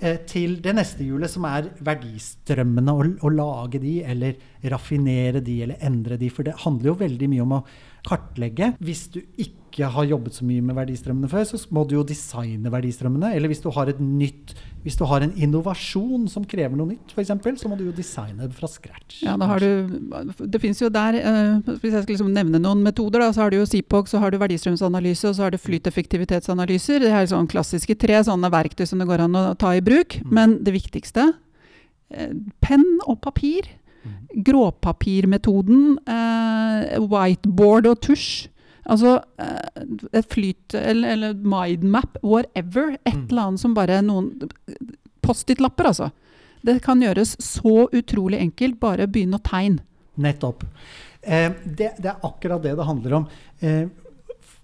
Eh, 0.00 0.16
til 0.24 0.54
det 0.64 0.72
neste 0.78 1.04
hjulet, 1.04 1.28
som 1.28 1.44
er 1.44 1.66
verdistrømmene, 1.84 2.92
å, 2.96 3.04
å 3.28 3.32
lage 3.34 3.80
de, 3.82 3.98
eller 4.08 4.38
raffinere 4.72 5.42
de, 5.44 5.58
eller 5.66 5.82
endre 5.84 6.16
de. 6.20 6.30
For 6.32 6.48
det 6.48 6.56
handler 6.62 6.94
jo 6.94 7.00
veldig 7.02 7.28
mye 7.28 7.44
om 7.44 7.52
å 7.58 7.64
kartlegge. 8.08 8.72
Hvis 8.80 9.10
du 9.12 9.20
ikke 9.20 9.59
har 9.78 10.08
jobbet 10.08 10.34
så 10.34 10.44
mye 10.44 10.64
med 10.64 10.74
verdistrømmene 10.74 11.30
før, 11.30 11.44
så 11.46 11.60
må 11.70 11.84
du 11.86 11.94
jo 11.94 12.06
designe 12.06 12.72
verdistrømmene. 12.72 13.34
Eller 13.36 13.52
hvis 13.52 13.62
du 13.62 13.70
har 13.74 13.92
nytt 14.00 14.54
hvis 14.80 14.96
du 14.96 15.02
har 15.04 15.20
en 15.20 15.32
innovasjon 15.36 16.24
som 16.32 16.44
krever 16.48 16.72
noe 16.78 16.94
nytt, 16.94 17.12
f.eks., 17.12 17.60
så 17.60 17.68
må 17.68 17.76
du 17.76 17.84
jo 17.84 17.92
designe 17.92 18.46
det 18.46 18.56
fra 18.56 18.68
scratch. 18.70 19.18
Ja, 19.26 19.34
da 19.40 19.50
har 19.50 19.60
du, 19.60 19.90
det 20.40 20.60
finnes 20.62 20.80
jo 20.80 20.88
der, 20.92 21.18
eh, 21.20 21.58
Hvis 21.82 21.92
jeg 21.92 22.04
skal 22.06 22.14
liksom 22.14 22.30
nevne 22.32 22.62
noen 22.62 22.80
metoder, 22.84 23.20
da, 23.20 23.28
så 23.36 23.44
har 23.44 23.52
du 23.52 23.58
jo 23.58 23.68
CPOC, 23.68 24.08
så 24.08 24.22
har 24.22 24.32
du 24.32 24.38
verdistrømsanalyse 24.40 25.28
og 25.28 25.36
så 25.36 25.44
har 25.44 25.52
du 25.52 25.60
flyteffektivitetsanalyser. 25.60 27.04
Det 27.04 27.12
er 27.12 27.28
sånn 27.28 27.50
klassiske 27.50 27.98
tre 28.00 28.22
sånne 28.24 28.48
verktøy 28.52 28.86
som 28.88 29.02
det 29.02 29.08
går 29.10 29.26
an 29.26 29.36
å 29.36 29.44
ta 29.60 29.74
i 29.76 29.84
bruk. 29.84 30.16
Mm. 30.24 30.32
Men 30.38 30.56
det 30.64 30.74
viktigste 30.78 31.28
eh, 32.08 32.32
penn 32.64 32.88
og 33.04 33.20
papir. 33.26 33.68
Mm. 34.00 34.16
Gråpapirmetoden. 34.48 35.84
Eh, 36.08 36.96
whiteboard 37.04 37.92
og 37.92 38.00
tusj. 38.08 38.48
Altså 38.90 39.12
eh, 39.38 39.84
et 40.18 40.26
flyt 40.32 40.74
eller, 40.74 41.12
eller 41.14 41.34
mindmap, 41.38 42.18
whatever. 42.26 42.96
Et 43.06 43.14
Mm. 43.14 43.26
eller 43.30 43.42
annet 43.42 43.60
som 43.62 43.74
bare 43.76 44.00
noen 44.02 44.32
Post-it-lapper, 45.22 45.86
altså. 45.92 46.10
Det 46.64 46.78
kan 46.82 47.00
gjøres 47.00 47.36
så 47.40 47.86
utrolig 47.94 48.40
enkelt. 48.40 48.80
Bare 48.80 49.06
begynn 49.06 49.36
å 49.36 49.40
tegne. 49.44 49.80
Nettopp. 50.20 50.64
Eh, 51.22 51.52
det, 51.64 51.92
det 52.00 52.10
er 52.10 52.24
akkurat 52.26 52.62
det 52.64 52.74
det 52.76 52.86
handler 52.88 53.14
om. 53.20 53.26
Eh, 53.62 53.86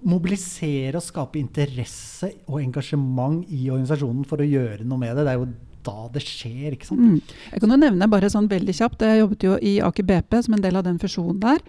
mobilisere 0.07 0.99
og 0.99 1.05
skape 1.05 1.39
interesse 1.41 2.29
og 2.49 2.61
engasjement 2.61 3.45
i 3.49 3.69
organisasjonen 3.73 4.27
for 4.29 4.43
å 4.43 4.49
gjøre 4.49 4.85
noe 4.85 5.01
med 5.01 5.17
det. 5.17 5.25
Det 5.27 5.33
er 5.35 5.41
jo 5.41 5.49
da 5.87 6.09
det 6.13 6.23
skjer, 6.27 6.75
ikke 6.75 6.89
sant? 6.89 7.01
Mm. 7.01 7.21
Jeg 7.53 7.63
kan 7.63 7.71
jo 7.73 7.79
nevne 7.81 8.09
bare 8.11 8.31
sånn 8.33 8.49
veldig 8.51 8.75
kjapt. 8.75 9.05
Jeg 9.07 9.21
jobbet 9.23 9.47
jo 9.47 9.57
i 9.63 9.77
Aker 9.87 10.07
BP 10.09 10.41
som 10.43 10.57
en 10.57 10.65
del 10.65 10.77
av 10.81 10.85
den 10.89 10.99
fusjonen 11.03 11.39
der. 11.43 11.63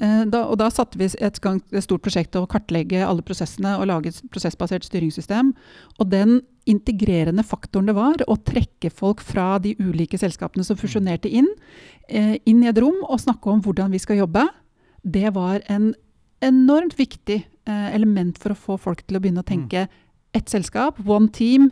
Eh, 0.00 0.22
da, 0.32 0.44
og 0.48 0.56
da 0.60 0.70
satte 0.72 0.98
vi 1.00 1.08
et, 1.10 1.40
gang, 1.44 1.60
et 1.72 1.84
stort 1.84 2.04
prosjekt 2.04 2.32
til 2.32 2.44
å 2.44 2.50
kartlegge 2.50 3.02
alle 3.04 3.24
prosessene 3.26 3.74
og 3.78 3.88
lage 3.90 4.12
et 4.12 4.20
prosessbasert 4.32 4.86
styringssystem. 4.88 5.52
Og 5.98 6.10
den 6.12 6.40
integrerende 6.70 7.44
faktoren 7.44 7.90
det 7.90 7.96
var 7.98 8.22
å 8.30 8.38
trekke 8.38 8.92
folk 8.94 9.22
fra 9.24 9.56
de 9.62 9.74
ulike 9.82 10.20
selskapene 10.20 10.64
som 10.66 10.78
fusjonerte 10.78 11.30
inn, 11.30 11.50
eh, 12.08 12.38
inn 12.46 12.62
i 12.62 12.70
et 12.70 12.80
rom 12.80 13.02
og 13.08 13.20
snakke 13.20 13.50
om 13.50 13.62
hvordan 13.64 13.92
vi 13.92 14.00
skal 14.02 14.22
jobbe, 14.22 14.46
det 15.02 15.34
var 15.34 15.60
en 15.68 15.92
enormt 16.42 16.94
viktig 16.98 17.42
eh, 17.42 17.88
element 17.94 18.38
for 18.38 18.54
å 18.54 18.58
få 18.58 18.78
folk 18.78 19.02
til 19.06 19.18
å 19.18 19.22
begynne 19.22 19.42
å 19.42 19.46
tenke 19.46 19.88
ett 20.32 20.48
selskap, 20.48 20.96
one 21.04 21.28
team, 21.28 21.66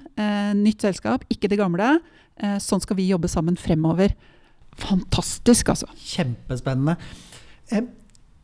nytt 0.52 0.82
selskap, 0.84 1.22
ikke 1.32 1.48
det 1.48 1.56
gamle. 1.56 1.94
Eh, 2.40 2.58
sånn 2.62 2.80
skal 2.80 2.96
vi 2.96 3.08
jobbe 3.10 3.28
sammen 3.28 3.56
fremover. 3.60 4.14
Fantastisk, 4.80 5.72
altså. 5.72 5.88
Kjempespennende. 5.96 6.96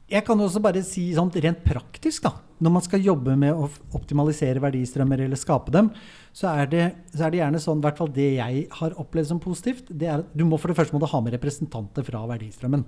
Jeg 0.07 0.23
kan 0.23 0.39
også 0.39 0.61
bare 0.63 0.85
si 0.87 1.09
sånn 1.17 1.33
rent 1.43 1.65
praktisk, 1.67 2.29
da. 2.29 2.37
Når 2.63 2.73
man 2.73 2.83
skal 2.85 3.03
jobbe 3.05 3.35
med 3.37 3.53
å 3.59 3.67
optimalisere 3.99 4.63
verdistrømmer 4.63 5.25
eller 5.25 5.37
skape 5.37 5.73
dem, 5.75 5.89
så 6.33 6.53
er 6.55 6.69
det, 6.71 6.85
så 7.11 7.27
er 7.27 7.33
det 7.33 7.41
gjerne 7.41 7.61
sånn, 7.61 7.81
i 7.83 7.85
hvert 7.85 7.99
fall 7.99 8.13
det 8.15 8.29
jeg 8.37 8.63
har 8.79 8.95
opplevd 9.03 9.29
som 9.33 9.41
positivt, 9.43 9.91
det 9.91 10.07
er 10.09 10.23
at 10.23 10.31
du 10.31 10.45
må 10.47 10.61
for 10.63 10.71
det 10.71 10.77
første 10.79 10.95
må 10.95 11.01
du 11.03 11.09
ha 11.11 11.21
med 11.25 11.35
representanter 11.35 12.07
fra 12.07 12.21
verdistrømmen. 12.31 12.85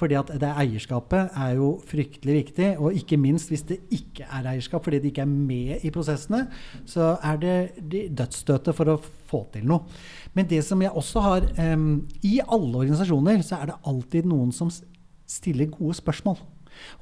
Fordi 0.00 0.16
at 0.18 0.32
det 0.40 0.54
eierskapet 0.64 1.36
er 1.44 1.52
jo 1.58 1.68
fryktelig 1.90 2.38
viktig, 2.38 2.70
og 2.80 2.96
ikke 2.96 3.20
minst 3.20 3.52
hvis 3.52 3.66
det 3.68 3.78
ikke 3.94 4.24
er 4.24 4.48
eierskap 4.54 4.88
fordi 4.88 5.02
det 5.04 5.12
ikke 5.12 5.28
er 5.28 5.36
med 5.36 5.84
i 5.84 5.92
prosessene, 5.94 6.46
så 6.88 7.12
er 7.20 7.44
det 7.44 7.58
dødsstøtet 8.16 8.72
for 8.80 8.94
å 8.94 8.96
få 9.28 9.44
til 9.52 9.68
noe. 9.68 9.84
Men 10.32 10.48
det 10.48 10.64
som 10.64 10.80
jeg 10.82 10.96
også 10.96 11.28
har 11.28 11.46
um, 11.60 12.02
I 12.24 12.38
alle 12.40 12.82
organisasjoner 12.86 13.44
så 13.44 13.60
er 13.60 13.74
det 13.74 13.80
alltid 13.84 14.32
noen 14.32 14.50
som 14.56 14.72
s- 15.26 15.40
stiller 15.40 15.66
gode 15.66 15.94
spørsmål. 15.94 16.38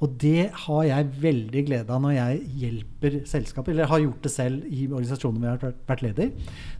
Og 0.05 0.17
det 0.21 0.51
har 0.53 0.83
jeg 0.85 1.07
veldig 1.19 1.65
glede 1.65 1.89
av 1.89 1.99
når 2.03 2.11
jeg 2.13 2.41
hjelper 2.61 3.15
selskaper, 3.25 3.71
eller 3.73 3.87
har 3.89 3.99
gjort 4.03 4.21
det 4.21 4.31
selv 4.31 4.67
i 4.69 4.83
organisasjoner 4.85 5.39
hvor 5.39 5.49
jeg 5.49 5.59
har 5.63 5.73
vært- 5.87 6.03
leder. 6.03 6.29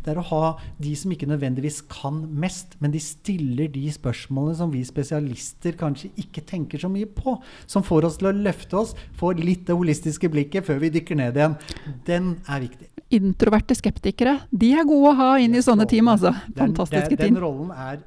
Det 0.03 0.11
er 0.13 0.19
å 0.21 0.23
ha 0.29 0.57
de 0.79 0.93
som 0.95 1.09
ikke 1.11 1.25
nødvendigvis 1.25 1.81
kan 1.89 2.19
mest, 2.37 2.75
men 2.79 2.91
de 2.91 2.99
stiller 2.99 3.67
de 3.73 3.87
spørsmålene 3.89 4.55
som 4.55 4.69
vi 4.69 4.83
spesialister 4.83 5.71
kanskje 5.73 6.11
ikke 6.21 6.45
tenker 6.45 6.77
så 6.77 6.87
mye 6.87 7.07
på. 7.07 7.41
Som 7.65 7.81
får 7.81 8.03
oss 8.05 8.17
til 8.17 8.27
å 8.27 8.43
løfte 8.43 8.73
oss, 8.77 8.93
få 9.17 9.33
litt 9.35 9.65
det 9.65 9.75
holistiske 9.75 10.29
blikket 10.29 10.63
før 10.63 10.79
vi 10.79 10.89
dykker 10.91 11.15
ned 11.17 11.33
igjen. 11.35 11.57
Den 12.05 12.37
er 12.47 12.59
viktig. 12.61 12.87
Introverte 13.11 13.73
skeptikere, 13.75 14.39
de 14.55 14.71
er 14.73 14.83
gode 14.85 15.13
å 15.13 15.15
ha 15.15 15.35
inn 15.37 15.55
i 15.55 15.61
sånne 15.65 15.87
team, 15.89 16.05
altså. 16.09 16.31
Den, 16.53 16.75
Fantastiske 16.75 17.09
den, 17.09 17.17
den 17.17 17.33
team. 17.33 17.41
rollen 17.43 17.71
er 17.71 17.97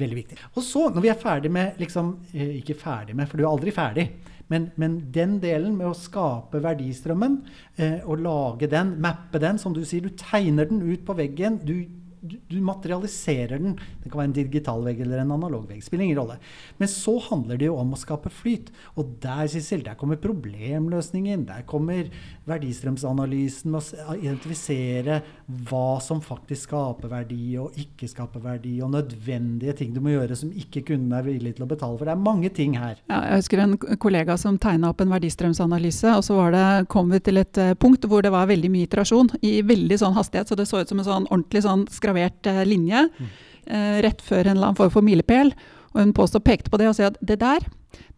veldig 0.00 0.18
viktig. 0.18 0.40
Og 0.54 0.64
så, 0.64 0.88
når 0.94 1.04
vi 1.04 1.12
er 1.12 1.20
ferdig 1.20 1.52
med 1.52 1.78
liksom, 1.82 2.16
eh, 2.32 2.58
Ikke 2.60 2.78
ferdig 2.78 3.16
med, 3.16 3.28
for 3.28 3.38
du 3.38 3.44
er 3.44 3.50
aldri 3.50 3.74
ferdig. 3.74 4.08
Men, 4.48 4.70
men 4.80 4.98
den 5.12 5.36
delen 5.42 5.76
med 5.76 5.90
å 5.90 5.96
skape 5.96 6.62
verdistrømmen, 6.64 7.38
eh, 7.76 7.98
og 8.08 8.22
lage 8.24 8.70
den, 8.70 8.94
mappe 9.04 9.40
den, 9.42 9.58
som 9.60 9.74
du 9.76 9.82
sier, 9.84 10.06
du 10.06 10.16
tegner 10.16 10.68
den 10.70 10.80
ut 10.82 11.04
på 11.04 11.16
veggen. 11.18 11.60
Du 11.60 11.84
du, 12.20 12.60
materialiserer 12.60 13.58
den. 13.58 13.76
Det 14.02 14.10
kan 14.10 14.22
være 14.22 14.30
en 14.30 14.36
digital 14.36 14.84
vegg 14.86 15.02
eller 15.04 15.22
en 15.22 15.34
analog 15.36 15.68
vegg. 15.70 15.82
Spiller 15.84 16.06
ingen 16.08 16.20
rolle. 16.20 16.38
Men 16.80 16.90
så 16.90 17.16
handler 17.28 17.60
det 17.60 17.68
jo 17.68 17.78
om 17.78 17.94
å 17.94 18.00
skape 18.00 18.32
flyt. 18.32 18.72
Og 18.98 19.16
der, 19.22 19.46
Sissel, 19.50 19.84
der 19.86 19.98
kommer 19.98 20.20
problemløsningen. 20.22 21.46
Der 21.48 21.66
kommer 21.68 22.10
verdistrømsanalysen 22.48 23.72
med 23.72 23.92
å 24.08 24.16
identifisere 24.18 25.20
hva 25.68 25.98
som 26.04 26.20
faktisk 26.24 26.68
skaper 26.68 27.08
verdi 27.08 27.54
og 27.60 27.76
ikke 27.80 28.08
skaper 28.10 28.42
verdi, 28.42 28.74
og 28.84 28.92
nødvendige 28.92 29.76
ting 29.78 29.94
du 29.94 30.00
må 30.04 30.12
gjøre 30.12 30.36
som 30.36 30.50
ikke 30.52 30.82
kunden 30.90 31.14
er 31.16 31.24
villig 31.26 31.54
til 31.56 31.64
å 31.64 31.70
betale 31.70 31.96
for. 31.96 32.08
Det 32.08 32.14
er 32.14 32.24
mange 32.24 32.50
ting 32.54 32.76
her. 32.78 32.98
Ja, 33.08 33.22
jeg 33.30 33.42
husker 33.42 33.62
en 33.62 33.76
kollega 34.02 34.36
som 34.40 34.58
tegna 34.60 34.92
opp 34.92 35.00
en 35.04 35.12
verdistrømsanalyse, 35.12 36.12
og 36.18 36.24
så 36.26 36.38
det, 36.52 36.64
kom 36.92 37.12
vi 37.12 37.22
til 37.24 37.40
et 37.40 37.60
uh, 37.60 37.72
punkt 37.80 38.04
hvor 38.08 38.24
det 38.24 38.32
var 38.34 38.50
veldig 38.50 38.70
mye 38.72 38.88
iterasjon 38.88 39.32
i 39.44 39.58
veldig 39.66 40.00
sånn 40.00 40.16
hastighet, 40.16 40.50
så 40.50 40.58
det 40.58 40.68
så 40.68 40.82
ut 40.82 40.92
som 40.92 41.00
en 41.02 41.08
sånn 41.08 41.28
ordentlig 41.30 41.64
sånn 41.64 41.86
skravert 42.08 42.50
uh, 42.50 42.64
linje 42.68 43.04
mm. 43.06 43.32
uh, 43.68 43.96
rett 44.06 44.24
før 44.24 44.46
en 44.46 44.56
eller 44.56 44.70
annen 44.70 44.80
form 44.80 44.94
for 44.94 45.06
milepæl. 45.06 45.52
Og 45.94 46.02
hun 46.02 46.14
påstod, 46.16 46.44
pekte 46.46 46.72
på 46.72 46.80
det 46.80 46.88
og 46.90 46.96
sa 46.96 47.12
at 47.12 47.18
det 47.24 47.40
der, 47.40 47.66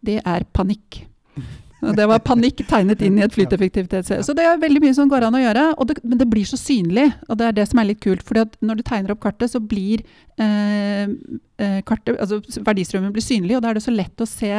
det 0.05 0.21
er 0.25 0.47
panikk. 0.53 1.03
Det 1.97 2.05
var 2.05 2.19
panikk 2.21 2.59
tegnet 2.69 2.99
inn 3.01 3.15
i 3.17 3.23
et 3.25 3.33
flyteffektivitets... 3.33 4.11
Så 4.27 4.35
det 4.37 4.43
er 4.45 4.59
veldig 4.61 4.83
mye 4.83 4.93
som 4.93 5.09
går 5.09 5.23
an 5.25 5.33
å 5.33 5.41
gjøre. 5.41 5.63
Det, 5.89 5.95
men 6.05 6.19
det 6.19 6.27
blir 6.29 6.45
så 6.45 6.59
synlig, 6.59 7.07
og 7.25 7.39
det 7.39 7.47
er 7.47 7.55
det 7.57 7.65
som 7.71 7.81
er 7.81 7.87
litt 7.89 8.01
kult. 8.03 8.21
fordi 8.21 8.43
når 8.61 8.77
du 8.77 8.83
tegner 8.85 9.15
opp 9.15 9.23
kartet, 9.23 9.49
så 9.49 9.57
blir 9.57 10.03
eh, 10.37 11.09
eh, 11.57 11.79
kartet, 11.81 12.19
altså 12.21 12.37
verdistrømmen 12.61 13.15
blir 13.15 13.25
synlig, 13.25 13.55
og 13.57 13.63
da 13.65 13.71
er 13.71 13.79
det 13.79 13.85
så 13.87 13.95
lett 13.95 14.21
å 14.21 14.29
se 14.29 14.51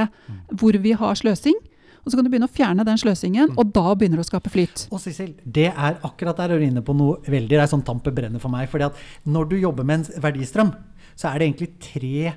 hvor 0.51 0.81
vi 0.83 0.97
har 0.99 1.21
sløsing. 1.23 1.55
Og 2.03 2.11
så 2.11 2.19
kan 2.19 2.27
du 2.27 2.33
begynne 2.33 2.49
å 2.51 2.53
fjerne 2.53 2.85
den 2.87 2.99
sløsingen, 2.99 3.53
og 3.55 3.71
da 3.75 3.93
begynner 3.95 4.19
du 4.19 4.25
å 4.25 4.27
skape 4.27 4.51
flyt. 4.51 4.87
Og 4.91 4.99
Sissel, 5.03 5.37
det 5.45 5.69
er 5.71 6.01
akkurat 6.03 6.41
der 6.41 6.51
du 6.51 6.57
er 6.59 6.67
inne 6.67 6.83
på 6.83 6.97
noe 6.99 7.21
veldig, 7.23 7.55
det 7.55 7.63
er 7.63 7.71
sånn 7.71 7.85
tampe 7.87 8.11
brenner 8.15 8.43
for 8.43 8.51
meg. 8.53 8.69
fordi 8.71 8.89
at 8.89 8.99
når 9.25 9.51
du 9.53 9.57
jobber 9.61 9.87
med 9.87 10.03
en 10.03 10.23
verdistrøm, 10.25 10.73
så 11.15 11.31
er 11.31 11.39
det 11.39 11.49
egentlig 11.49 11.71
tre 11.83 12.35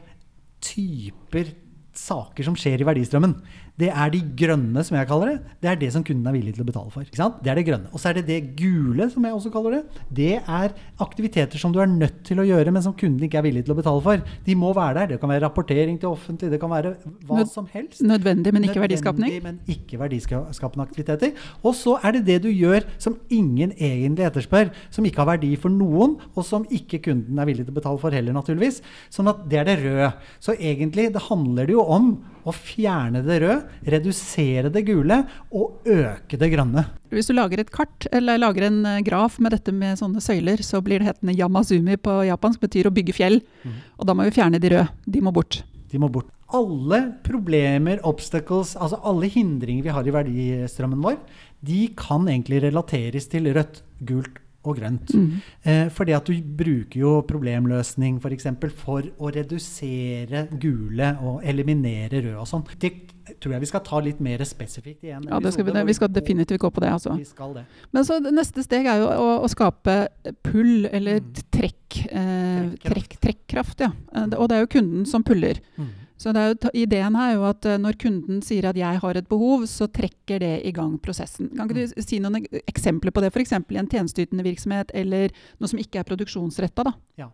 typer 0.66 1.54
saker 1.96 2.46
som 2.46 2.58
skjer 2.60 2.84
i 2.84 2.88
verdistrømmen 2.88 3.38
det 3.76 3.90
er 3.92 4.12
de 4.14 4.22
grønne, 4.40 4.84
som 4.88 4.96
jeg 4.96 5.08
kaller 5.10 5.34
det. 5.34 5.56
Det 5.60 5.68
er 5.68 5.80
det 5.82 5.90
som 5.92 6.04
kunden 6.08 6.30
er 6.30 6.36
villig 6.38 6.54
til 6.56 6.64
å 6.64 6.68
betale 6.68 6.92
for. 6.94 7.04
Det 7.04 7.50
er 7.52 7.60
det 7.60 7.66
grønne. 7.68 7.90
Og 7.92 8.00
så 8.00 8.10
er 8.10 8.20
det 8.20 8.26
det 8.30 8.38
gule, 8.56 9.10
som 9.12 9.26
jeg 9.28 9.36
også 9.36 9.50
kaller 9.52 9.74
det. 9.76 10.04
Det 10.16 10.30
er 10.40 10.76
aktiviteter 11.04 11.60
som 11.60 11.74
du 11.76 11.82
er 11.84 11.90
nødt 11.92 12.22
til 12.28 12.40
å 12.40 12.46
gjøre, 12.48 12.72
men 12.72 12.86
som 12.86 12.96
kunden 12.96 13.26
ikke 13.28 13.42
er 13.42 13.46
villig 13.50 13.66
til 13.68 13.76
å 13.76 13.78
betale 13.80 14.04
for. 14.06 14.24
De 14.46 14.56
må 14.56 14.72
være 14.78 15.02
der. 15.02 15.10
Det 15.12 15.20
kan 15.20 15.34
være 15.34 15.44
rapportering 15.44 16.00
til 16.00 16.14
offentlig, 16.14 16.54
det 16.54 16.60
kan 16.62 16.72
være 16.72 16.94
hva 17.28 17.42
Nød, 17.42 17.52
som 17.52 17.68
helst. 17.74 18.00
Nødvendig, 18.00 18.54
men 18.56 18.68
ikke 18.70 18.80
Nødvendig, 18.86 19.42
men 19.44 19.60
ikke 19.68 20.00
verdiskapende 20.00 20.86
aktiviteter. 20.86 21.36
Og 21.60 21.76
så 21.76 21.98
er 22.00 22.16
det 22.16 22.24
det 22.30 22.40
du 22.46 22.50
gjør 22.54 22.88
som 23.02 23.18
ingen 23.28 23.74
egentlig 23.76 24.30
etterspør, 24.30 24.72
som 24.88 25.04
ikke 25.08 25.24
har 25.26 25.34
verdi 25.34 25.52
for 25.60 25.74
noen, 25.74 26.16
og 26.32 26.48
som 26.48 26.64
ikke 26.72 27.02
kunden 27.10 27.44
er 27.44 27.52
villig 27.52 27.68
til 27.68 27.76
å 27.76 27.80
betale 27.82 28.00
for 28.00 28.16
heller, 28.16 28.36
naturligvis. 28.40 28.80
Sånn 29.12 29.28
at 29.34 29.44
det 29.52 29.60
er 29.60 29.68
det 29.68 29.78
røde. 29.84 30.10
Så 30.40 30.56
egentlig 30.56 31.10
det 31.12 31.28
handler 31.28 31.68
det 31.68 31.76
jo 31.76 31.84
om 31.84 32.14
å 32.46 32.54
fjerne 32.54 33.24
det 33.26 33.42
røde 33.42 33.65
redusere 33.96 34.72
det 34.74 34.86
gule 34.88 35.22
og 35.56 35.86
øke 35.90 36.40
det 36.42 36.52
grønne. 36.54 36.86
Hvis 37.14 37.30
du 37.30 37.36
lager 37.36 37.62
et 37.62 37.72
kart 37.74 38.08
eller 38.16 38.42
lager 38.42 38.68
en 38.68 38.82
eh, 38.90 39.02
graf 39.06 39.40
med 39.40 39.56
dette 39.56 39.74
med 39.76 40.00
sånne 40.00 40.24
søyler, 40.24 40.64
så 40.66 40.82
blir 40.86 41.02
det 41.02 41.12
hetende 41.12 41.38
yamazumi 41.38 41.98
på 42.02 42.22
japansk, 42.30 42.64
betyr 42.66 42.90
å 42.90 42.96
bygge 42.96 43.16
fjell. 43.16 43.42
Mm. 43.64 43.82
Og 44.00 44.10
da 44.10 44.18
må 44.18 44.28
vi 44.28 44.36
fjerne 44.36 44.62
de 44.62 44.74
røde. 44.76 44.88
De 45.06 45.24
må 45.24 45.34
bort. 45.36 45.62
De 45.92 46.02
må 46.02 46.10
bort. 46.12 46.32
Alle 46.56 47.02
problemer, 47.26 48.02
obstacles, 48.06 48.76
altså 48.78 49.00
alle 49.08 49.30
hindringer 49.34 49.86
vi 49.88 49.94
har 49.96 50.08
i 50.08 50.14
verdistrømmen 50.14 51.02
vår, 51.02 51.20
de 51.66 51.86
kan 51.98 52.28
egentlig 52.30 52.62
relateres 52.68 53.30
til 53.32 53.50
rødt, 53.56 53.82
gult 54.06 54.42
og 54.66 54.80
grønt. 54.80 55.14
Mm. 55.14 55.42
Eh, 55.64 55.88
fordi 55.94 56.16
at 56.18 56.30
du 56.30 56.36
bruker 56.58 57.00
jo 57.00 57.16
problemløsning 57.28 58.20
f.eks. 58.22 58.48
For, 58.62 58.78
for 58.86 59.10
å 59.22 59.32
redusere 59.34 60.48
gule 60.62 61.12
og 61.26 61.46
eliminere 61.46 62.22
røde 62.22 62.40
og 62.42 62.50
sånn. 62.50 62.66
Det 62.82 62.94
tror 63.42 63.56
jeg 63.56 63.64
vi 63.64 63.70
skal 63.70 63.84
ta 63.86 64.00
litt 64.04 64.22
mer 64.24 64.44
spesifikt 64.48 65.06
igjen. 65.06 65.26
Ja, 65.30 65.40
skal 65.52 65.68
vi, 65.68 65.74
vi, 65.88 65.98
skal 65.98 66.12
definitivt 66.14 66.62
gå 66.62 66.72
på 66.72 66.84
det. 66.84 66.92
Altså. 66.94 67.16
Vi 67.18 67.28
skal 67.28 67.56
det. 67.58 67.66
Men 67.96 68.06
så 68.08 68.20
Neste 68.26 68.64
steg 68.66 68.88
er 68.90 69.02
jo 69.02 69.10
å, 69.10 69.28
å 69.46 69.50
skape 69.52 69.98
pull, 70.46 70.88
eller 70.92 71.22
mm. 71.24 71.44
trekk. 71.54 72.00
Eh, 72.06 72.74
trekk, 72.86 73.18
trekkraft. 73.24 73.86
Ja. 73.86 73.92
Mm. 74.14 74.36
Og 74.38 74.50
det 74.50 74.58
er 74.58 74.66
jo 74.66 74.74
kunden 74.78 75.08
som 75.10 75.26
puller. 75.26 75.62
Mm. 75.80 75.94
Så 76.22 76.32
jo, 76.32 76.70
ideen 76.80 77.18
her 77.20 77.34
er 77.34 77.36
jo 77.36 77.48
at 77.50 77.66
uh, 77.68 77.76
når 77.82 77.98
kunden 78.00 78.40
sier 78.46 78.70
at 78.70 78.78
'jeg 78.80 79.02
har 79.02 79.18
et 79.18 79.28
behov', 79.28 79.68
så 79.68 79.88
trekker 79.92 80.40
det 80.40 80.62
i 80.64 80.72
gang 80.72 80.96
prosessen. 81.00 81.50
Kan 81.58 81.68
ikke 81.68 81.82
du 81.82 81.88
mm. 81.92 82.06
si 82.08 82.20
noen 82.24 82.46
eksempler 82.68 83.12
på 83.12 83.22
det? 83.22 83.34
F.eks. 83.34 83.52
i 83.52 83.82
en 83.82 83.92
tjenesteytende 83.92 84.46
virksomhet, 84.46 84.92
eller 84.94 85.34
noe 85.60 85.68
som 85.68 85.80
ikke 85.80 86.00
er 86.00 86.08
produksjonsretta? 86.08 86.94
Ja. 87.20 87.30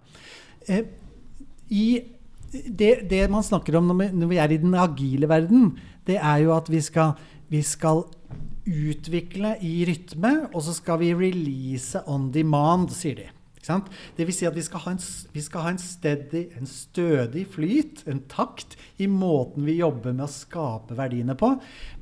Eh, 0.68 0.86
i 1.70 1.86
det, 2.52 3.10
det, 3.10 3.26
man 3.32 3.46
snakker 3.46 3.78
om 3.80 3.92
når 3.96 4.28
vi, 4.28 4.40
er 4.42 4.52
i 4.52 4.60
den 4.62 4.76
agile 4.76 5.30
verden, 5.32 5.76
det 6.08 6.18
er 6.20 6.44
jo 6.44 6.56
at 6.56 6.70
vi 6.72 6.82
skal, 6.84 7.16
vi 7.52 7.62
skal 7.64 8.04
utvikle 8.68 9.56
i 9.66 9.86
rytme, 9.88 10.34
og 10.52 10.66
så 10.66 10.76
skal 10.76 11.00
vi 11.02 11.14
release 11.18 12.02
on 12.08 12.30
demand, 12.34 12.92
sier 12.96 13.24
de. 13.24 13.30
Det 13.62 14.26
vil 14.26 14.34
si 14.34 14.47
at 14.50 14.56
vi 14.58 14.63
skal 14.65 14.82
ha 14.86 14.93
en, 14.95 15.02
skal 15.02 15.65
ha 15.65 15.71
en, 15.74 15.82
steady, 15.82 16.47
en 16.58 16.69
stødig 16.69 17.45
flyt, 17.54 18.04
en 18.10 18.24
takt, 18.32 18.78
i 18.97 19.08
måten 19.10 19.65
vi 19.67 19.78
jobber 19.80 20.15
med 20.15 20.26
å 20.26 20.32
skape 20.32 20.97
verdiene 20.97 21.36
på. 21.38 21.54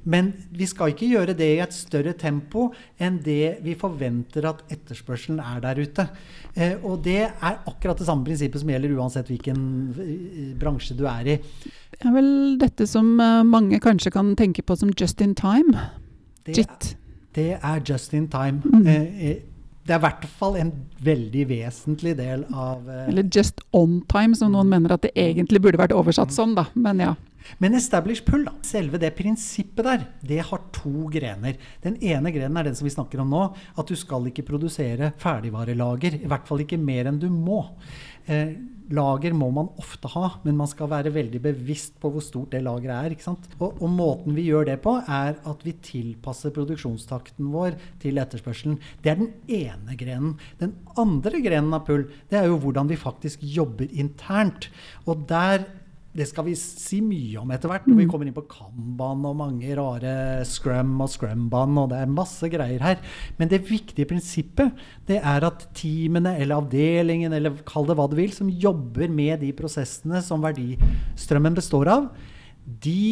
Men 0.09 0.31
vi 0.55 0.67
skal 0.69 0.93
ikke 0.93 1.09
gjøre 1.09 1.35
det 1.37 1.49
i 1.57 1.59
et 1.63 1.75
større 1.75 2.13
tempo 2.17 2.69
enn 3.01 3.19
det 3.25 3.59
vi 3.65 3.75
forventer 3.79 4.47
at 4.49 4.63
etterspørselen 4.71 5.41
er 5.43 5.59
der 5.65 5.81
ute. 5.83 6.07
Eh, 6.55 6.77
og 6.79 7.03
det 7.05 7.21
er 7.27 7.59
akkurat 7.67 7.99
det 7.99 8.07
samme 8.07 8.25
prinsippet 8.27 8.63
som 8.63 8.71
gjelder 8.71 8.95
uansett 8.95 9.29
hvilken 9.31 9.59
eh, 9.99 10.39
bransje 10.59 10.95
du 10.97 11.05
er 11.11 11.35
i. 11.35 11.37
Det 11.99 12.07
er 12.07 12.15
vel 12.15 12.31
dette 12.61 12.87
som 12.87 13.11
uh, 13.19 13.43
mange 13.43 13.81
kanskje 13.83 14.13
kan 14.15 14.31
tenke 14.39 14.63
på 14.63 14.77
som 14.79 14.93
just 14.95 15.21
in 15.21 15.35
time. 15.35 15.89
Det, 16.47 16.55
JIT. 16.55 16.93
Det 17.35 17.51
er 17.59 17.81
just 17.83 18.13
in 18.15 18.29
time. 18.31 18.63
Mm. 18.63 18.87
Eh, 18.87 19.23
eh 19.29 19.37
det 19.89 19.95
er 19.95 20.01
i 20.03 20.05
hvert 20.05 20.25
fall 20.37 20.57
en 20.61 20.69
veldig 21.01 21.43
vesentlig 21.49 22.13
del 22.19 22.43
av 22.53 22.83
uh, 22.85 23.07
Eller 23.09 23.25
just 23.33 23.63
on 23.73 24.03
time, 24.11 24.37
som 24.37 24.53
noen 24.53 24.69
mener 24.69 24.93
at 24.93 25.01
det 25.07 25.15
egentlig 25.17 25.63
burde 25.63 25.81
vært 25.81 25.95
oversatt 25.97 26.33
som. 26.35 26.53
da, 26.57 26.67
men 26.77 27.01
ja. 27.01 27.15
Men 27.61 27.77
establish 27.77 28.23
pull, 28.27 28.45
da, 28.47 28.55
selve 28.65 28.99
det 29.01 29.13
prinsippet 29.17 29.85
der, 29.85 30.07
det 30.25 30.41
har 30.49 30.65
to 30.75 31.07
grener. 31.13 31.59
Den 31.83 31.97
ene 32.03 32.33
grenen 32.35 32.59
er 32.59 32.69
den 32.69 32.77
som 32.77 32.87
vi 32.87 32.95
snakker 32.95 33.23
om 33.23 33.31
nå, 33.33 33.45
at 33.79 33.89
du 33.89 33.95
skal 33.99 34.27
ikke 34.29 34.47
produsere 34.47 35.13
ferdigvarelager. 35.21 36.21
I 36.21 36.29
hvert 36.29 36.49
fall 36.49 36.65
ikke 36.65 36.81
mer 36.81 37.09
enn 37.09 37.21
du 37.21 37.29
må. 37.33 37.63
Eh, 38.29 38.53
lager 38.93 39.35
må 39.37 39.49
man 39.53 39.69
ofte 39.81 40.09
ha, 40.13 40.25
men 40.43 40.57
man 40.57 40.69
skal 40.69 40.89
være 40.91 41.13
veldig 41.13 41.41
bevisst 41.43 41.97
på 42.01 42.11
hvor 42.13 42.23
stort 42.25 42.53
det 42.55 42.63
lageret 42.65 42.95
er. 42.95 43.15
ikke 43.15 43.27
sant? 43.27 43.45
Og, 43.59 43.77
og, 43.77 43.89
måten 43.93 44.35
vi 44.37 44.47
gjør 44.47 44.69
det 44.71 44.79
på, 44.83 44.95
er 45.05 45.37
at 45.37 45.65
vi 45.65 45.75
tilpasser 45.85 46.53
produksjonstakten 46.55 47.51
vår 47.53 47.77
til 48.01 48.21
etterspørselen. 48.21 48.79
Det 49.03 49.13
er 49.13 49.21
den 49.21 49.33
ene 49.59 49.97
grenen. 49.99 50.37
Den 50.61 50.75
andre 50.99 51.41
grenen 51.45 51.75
av 51.75 51.85
pull, 51.89 52.07
det 52.31 52.41
er 52.41 52.49
jo 52.49 52.59
hvordan 52.63 52.89
vi 52.89 52.99
faktisk 52.99 53.45
jobber 53.45 53.89
internt. 53.89 54.71
Og 55.05 55.27
der 55.29 55.67
det 56.09 56.25
skal 56.25 56.47
vi 56.47 56.55
si 56.57 56.99
mye 57.05 57.37
om 57.37 57.51
etter 57.53 57.69
hvert, 57.69 57.85
når 57.85 57.97
vi 57.99 58.05
mm. 58.07 58.09
kommer 58.09 58.29
inn 58.29 58.35
på 58.35 58.45
Kanban 58.49 59.27
og 59.29 59.35
mange 59.37 59.75
rare 59.77 60.13
scrum 60.47 60.95
og 61.05 61.11
scrumban, 61.13 61.77
og 61.77 61.91
det 61.91 61.99
er 62.01 62.11
masse 62.11 62.49
greier 62.49 62.81
her. 62.81 63.03
Men 63.37 63.51
det 63.51 63.61
viktige 63.67 64.09
prinsippet 64.09 64.73
det 65.09 65.19
er 65.21 65.45
at 65.45 65.67
teamene 65.77 66.33
eller 66.41 66.63
avdelingen, 66.63 67.35
eller 67.37 67.61
kall 67.67 67.85
det 67.89 67.97
hva 67.99 68.07
du 68.09 68.17
vil, 68.17 68.33
som 68.33 68.49
jobber 68.49 69.11
med 69.13 69.43
de 69.45 69.51
prosessene 69.55 70.23
som 70.25 70.41
verdistrømmen 70.43 71.59
består 71.59 71.91
av, 71.93 72.09
de 72.65 73.03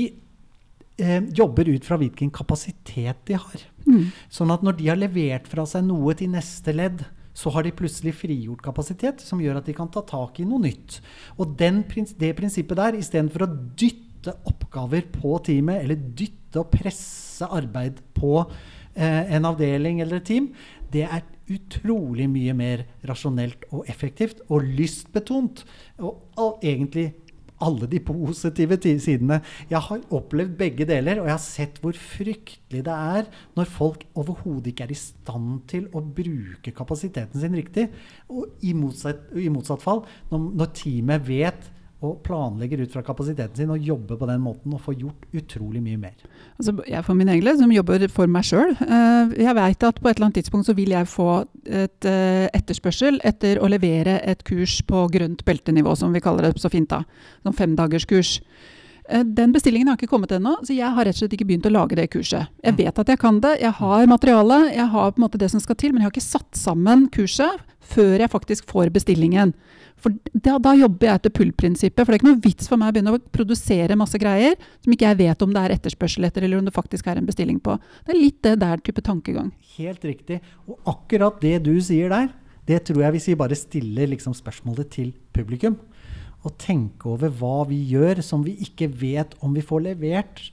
eh, 0.98 1.22
jobber 1.38 1.70
ut 1.70 1.86
fra 1.86 2.00
hvilken 2.02 2.34
kapasitet 2.34 3.22
de 3.30 3.38
har. 3.38 3.68
Mm. 3.86 4.10
Sånn 4.34 4.52
at 4.54 4.66
når 4.66 4.82
de 4.82 4.90
har 4.90 5.00
levert 5.00 5.46
fra 5.50 5.70
seg 5.70 5.86
noe 5.86 6.18
til 6.18 6.34
neste 6.34 6.74
ledd, 6.74 7.06
så 7.38 7.54
har 7.54 7.66
de 7.66 7.76
plutselig 7.76 8.16
frigjort 8.18 8.64
kapasitet 8.66 9.22
som 9.22 9.42
gjør 9.42 9.60
at 9.60 9.70
de 9.70 9.76
kan 9.78 9.90
ta 9.94 10.02
tak 10.08 10.40
i 10.42 10.48
noe 10.48 10.64
nytt. 10.64 11.00
Og 11.38 11.54
den, 11.60 11.84
det 12.18 12.34
prinsippet 12.38 12.80
der, 12.80 12.98
istedenfor 12.98 13.46
å 13.46 13.52
dytte 13.78 14.34
oppgaver 14.50 15.06
på 15.14 15.38
teamet, 15.46 15.84
eller 15.84 16.02
dytte 16.18 16.64
og 16.64 16.72
presse 16.74 17.46
arbeid 17.46 18.02
på 18.18 18.40
eh, 18.42 19.36
en 19.38 19.50
avdeling 19.52 20.02
eller 20.02 20.22
et 20.22 20.30
team, 20.32 20.50
det 20.92 21.06
er 21.06 21.26
utrolig 21.54 22.26
mye 22.32 22.56
mer 22.58 22.84
rasjonelt 23.08 23.70
og 23.70 23.88
effektivt 23.92 24.42
og 24.50 24.66
lystbetont. 24.66 25.64
Og, 26.02 26.26
og 26.42 26.66
egentlig 26.66 27.12
alle 27.64 27.90
de 27.90 28.00
positive 28.04 28.78
sidene. 29.02 29.40
Jeg 29.70 29.82
har 29.88 30.04
opplevd 30.14 30.58
begge 30.60 30.88
deler, 30.90 31.22
og 31.22 31.30
jeg 31.30 31.36
har 31.36 31.44
sett 31.44 31.80
hvor 31.82 31.98
fryktelig 31.98 32.84
det 32.86 32.94
er 32.94 33.30
når 33.58 33.72
folk 33.78 34.06
overhodet 34.18 34.74
ikke 34.74 34.88
er 34.88 34.94
i 34.94 35.00
stand 35.00 35.64
til 35.72 35.88
å 35.96 36.02
bruke 36.02 36.74
kapasiteten 36.76 37.42
sin 37.42 37.58
riktig. 37.58 37.88
Og 38.30 38.62
i 38.62 38.76
motsatt, 38.78 39.30
i 39.38 39.50
motsatt 39.54 39.84
fall, 39.84 40.04
når, 40.32 40.46
når, 40.62 40.72
teamet 40.78 41.28
vet 41.28 41.72
og 42.06 42.20
planlegger 42.22 42.84
ut 42.84 42.94
fra 42.94 43.02
kapasiteten 43.02 43.58
sin 43.58 43.72
og 43.74 43.82
jobber 43.82 44.20
på 44.20 44.28
den 44.30 44.42
måten 44.44 44.76
og 44.76 44.84
får 44.86 45.00
gjort 45.00 45.24
utrolig 45.34 45.82
mye 45.82 45.98
mer. 45.98 46.14
Altså, 46.60 46.76
jeg 46.86 47.02
for 47.08 47.18
min 47.18 47.32
egen 47.34 47.58
som 47.58 47.74
jobber 47.74 48.06
for 48.14 48.30
meg 48.30 48.46
sjøl, 48.46 48.76
jeg 49.34 49.58
veit 49.58 49.86
at 49.88 49.98
på 49.98 50.12
et 50.12 50.18
eller 50.18 50.28
annet 50.28 50.38
tidspunkt 50.38 50.70
så 50.70 50.76
vil 50.78 50.94
jeg 50.94 51.10
få 51.10 51.30
et 51.66 52.08
etterspørsel 52.08 53.18
etter 53.26 53.58
å 53.58 53.70
levere 53.72 54.20
et 54.22 54.46
kurs 54.46 54.78
på 54.86 55.08
grønt 55.14 55.42
beltenivå, 55.48 55.96
som 55.98 56.14
vi 56.14 56.22
kaller 56.22 56.46
det 56.46 56.62
så 56.62 56.70
fint 56.70 56.90
da. 56.94 57.02
Sånn 57.42 57.58
femdagerskurs. 57.58 58.38
Den 59.08 59.54
bestillingen 59.56 59.88
har 59.88 59.96
ikke 59.96 60.10
kommet 60.12 60.34
ennå, 60.36 60.58
så 60.68 60.76
jeg 60.76 60.92
har 60.92 61.08
rett 61.08 61.16
og 61.16 61.22
slett 61.22 61.36
ikke 61.38 61.48
begynt 61.48 61.68
å 61.70 61.72
lage 61.72 61.96
det 61.96 62.10
kurset. 62.12 62.50
Jeg 62.60 62.76
mm. 62.76 62.80
vet 62.82 63.00
at 63.04 63.12
jeg 63.14 63.20
kan 63.22 63.38
det, 63.44 63.54
jeg 63.62 63.72
har 63.80 64.10
materialet, 64.12 64.74
jeg 64.76 64.88
har 64.92 65.14
på 65.14 65.22
en 65.22 65.24
måte 65.24 65.40
det 65.40 65.48
som 65.54 65.64
skal 65.64 65.78
til, 65.80 65.94
men 65.94 66.04
jeg 66.04 66.10
har 66.10 66.16
ikke 66.16 66.26
satt 66.26 66.60
sammen 66.60 67.06
kurset 67.14 67.64
før 67.88 68.20
jeg 68.20 68.32
faktisk 68.34 68.68
får 68.68 68.92
bestillingen. 68.96 69.54
For 69.98 70.14
da, 70.34 70.58
da 70.62 70.74
jobber 70.78 71.08
jeg 71.08 71.20
etter 71.20 71.34
pull-prinsippet. 71.34 72.04
For 72.04 72.12
det 72.12 72.18
er 72.18 72.22
ikke 72.22 72.30
noe 72.30 72.44
vits 72.44 72.70
for 72.70 72.80
meg 72.80 72.92
å 72.92 72.96
begynne 72.98 73.16
å 73.16 73.22
produsere 73.34 73.98
masse 73.98 74.20
greier 74.22 74.58
som 74.84 74.94
ikke 74.94 75.08
jeg 75.10 75.20
vet 75.24 75.46
om 75.46 75.56
det 75.56 75.64
er 75.64 75.76
etterspørsel 75.78 76.28
etter, 76.28 76.46
eller 76.46 76.62
om 76.62 76.68
det 76.68 76.76
faktisk 76.76 77.10
er 77.10 77.22
en 77.22 77.30
bestilling 77.30 77.62
på. 77.64 77.78
Det 78.06 78.14
er 78.14 78.20
litt 78.20 78.42
det 78.46 78.58
der 78.62 78.84
type 78.84 79.04
tankegang. 79.06 79.50
Helt 79.78 80.06
riktig. 80.06 80.42
Og 80.70 80.78
akkurat 80.94 81.40
det 81.42 81.58
du 81.66 81.74
sier 81.84 82.14
der, 82.14 82.30
det 82.68 82.84
tror 82.90 83.06
jeg 83.06 83.16
hvis 83.16 83.30
vi 83.32 83.40
bare 83.40 83.58
stiller 83.58 84.12
liksom 84.12 84.36
spørsmålet 84.38 84.92
til 84.94 85.14
publikum, 85.34 85.80
og 86.46 86.54
tenke 86.62 87.10
over 87.10 87.32
hva 87.40 87.64
vi 87.70 87.80
gjør 87.90 88.22
som 88.26 88.44
vi 88.46 88.54
ikke 88.64 88.90
vet 89.02 89.34
om 89.44 89.56
vi 89.58 89.66
får 89.66 89.84
levert 89.90 90.44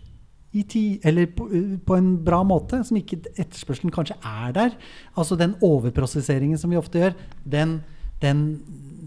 i 0.55 0.63
tid, 0.63 1.03
eller 1.03 1.27
på, 1.35 1.49
på, 1.83 1.97
en 1.99 2.13
bra 2.23 2.45
måte, 2.47 2.79
som 2.87 2.97
ikke 2.99 3.19
etterspørselen 3.35 3.93
kanskje 3.95 4.15
er 4.23 4.55
der. 4.55 4.77
Altså 5.19 5.35
den 5.37 5.57
overprosesseringen 5.67 6.61
som 6.61 6.71
vi 6.71 6.79
ofte 6.79 7.01
gjør, 7.03 7.17
den, 7.43 7.81
den 8.23 8.45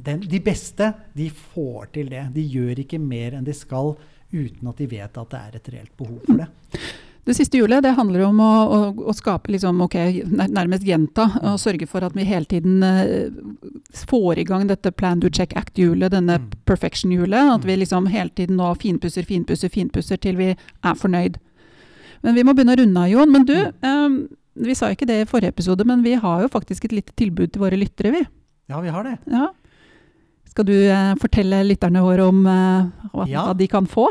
den, 0.07 0.23
de 0.23 0.39
beste 0.43 0.91
de 1.17 1.29
får 1.53 1.91
til 1.97 2.11
det. 2.11 2.27
De 2.35 2.45
gjør 2.47 2.83
ikke 2.83 2.99
mer 3.01 3.37
enn 3.37 3.47
de 3.47 3.55
skal 3.55 3.95
uten 4.31 4.69
at 4.69 4.79
de 4.79 4.89
vet 4.91 5.19
at 5.21 5.33
det 5.33 5.41
er 5.41 5.59
et 5.59 5.69
reelt 5.73 5.93
behov 5.99 6.19
for 6.25 6.41
det. 6.41 6.47
Det 7.27 7.35
siste 7.35 7.59
hjulet 7.59 7.83
det 7.83 7.91
handler 7.97 8.21
om 8.29 8.37
å, 8.39 8.51
å, 8.71 8.77
å 9.11 9.13
skape 9.15 9.51
liksom, 9.51 9.81
okay, 9.83 10.21
nærmest 10.23 10.85
gjenta 10.87 11.25
og 11.41 11.57
sørge 11.59 11.89
for 11.91 12.05
at 12.07 12.15
vi 12.15 12.23
hele 12.23 12.47
tiden 12.47 12.79
uh, 12.79 13.27
får 14.07 14.39
i 14.39 14.45
gang 14.47 14.63
dette 14.69 14.93
plan, 14.95 15.19
do, 15.19 15.27
check, 15.27 15.51
act-hjulet, 15.59 16.13
denne 16.13 16.37
mm. 16.39 16.47
perfection-hjulet. 16.69 17.51
At 17.57 17.67
vi 17.67 17.75
mm. 17.75 17.81
liksom 17.83 18.07
hele 18.13 18.31
tiden 18.31 18.61
nå 18.61 18.71
finpusser, 18.79 19.27
finpusser, 19.27 19.73
finpusser 19.73 20.21
til 20.23 20.39
vi 20.39 20.53
er 20.55 20.97
fornøyd. 21.01 21.35
Men 22.23 22.37
vi 22.37 22.45
må 22.47 22.55
begynne 22.55 22.77
å 22.77 22.79
runde 22.79 23.03
av, 23.03 23.11
Jon. 23.11 23.33
Men 23.33 23.47
du, 23.47 23.55
um, 23.83 24.17
vi 24.67 24.75
sa 24.77 24.93
ikke 24.93 25.09
det 25.09 25.21
i 25.21 25.29
forrige 25.29 25.51
episode, 25.55 25.85
men 25.87 26.05
vi 26.05 26.15
har 26.17 26.45
jo 26.45 26.51
faktisk 26.53 26.87
et 26.87 26.95
lite 26.95 27.15
tilbud 27.19 27.51
til 27.51 27.65
våre 27.65 27.79
lyttere, 27.79 28.13
vi. 28.15 28.23
Ja, 28.71 28.79
vi 28.83 28.93
har 28.93 29.07
det. 29.07 29.17
Ja. 29.31 29.51
Skal 30.47 30.67
du 30.67 30.75
uh, 30.75 31.13
fortelle 31.21 31.61
lytterne 31.67 32.01
våre 32.01 32.31
om 32.31 32.41
uh, 32.47 32.87
hva, 33.13 33.27
ja. 33.29 33.45
hva, 33.49 33.57
de 33.57 33.67
kan 33.71 33.87
få? 33.89 34.09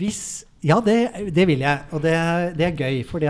Hvis, 0.00 0.44
ja, 0.64 0.78
det, 0.80 1.30
det, 1.36 1.44
vil 1.48 1.60
jeg. 1.64 1.84
Og 1.92 2.00
det, 2.04 2.14
det 2.58 2.66
er 2.66 2.78
gøy. 2.78 3.02
For 3.08 3.22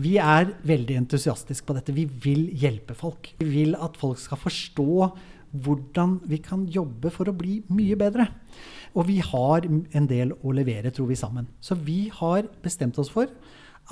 vi 0.00 0.16
er 0.22 0.52
veldig 0.66 1.00
entusiastiske 1.02 1.66
på 1.66 1.74
dette. 1.76 1.94
Vi 1.96 2.06
vil 2.06 2.46
hjelpe 2.54 2.94
folk. 2.94 3.32
Vi 3.40 3.48
vil 3.50 3.74
at 3.74 3.98
folk 3.98 4.20
skal 4.22 4.40
forstå 4.40 5.10
hvordan 5.56 6.18
vi 6.28 6.38
kan 6.42 6.66
jobbe 6.70 7.10
for 7.14 7.30
å 7.30 7.36
bli 7.36 7.60
mye 7.74 7.96
bedre. 7.98 8.28
Og 8.96 9.08
vi 9.08 9.18
har 9.24 9.66
en 9.66 10.08
del 10.08 10.32
å 10.40 10.54
levere, 10.54 10.92
tror 10.94 11.10
vi 11.10 11.18
sammen. 11.18 11.48
Så 11.60 11.76
vi 11.78 12.06
har 12.12 12.46
bestemt 12.64 12.98
oss 13.02 13.10
for 13.12 13.30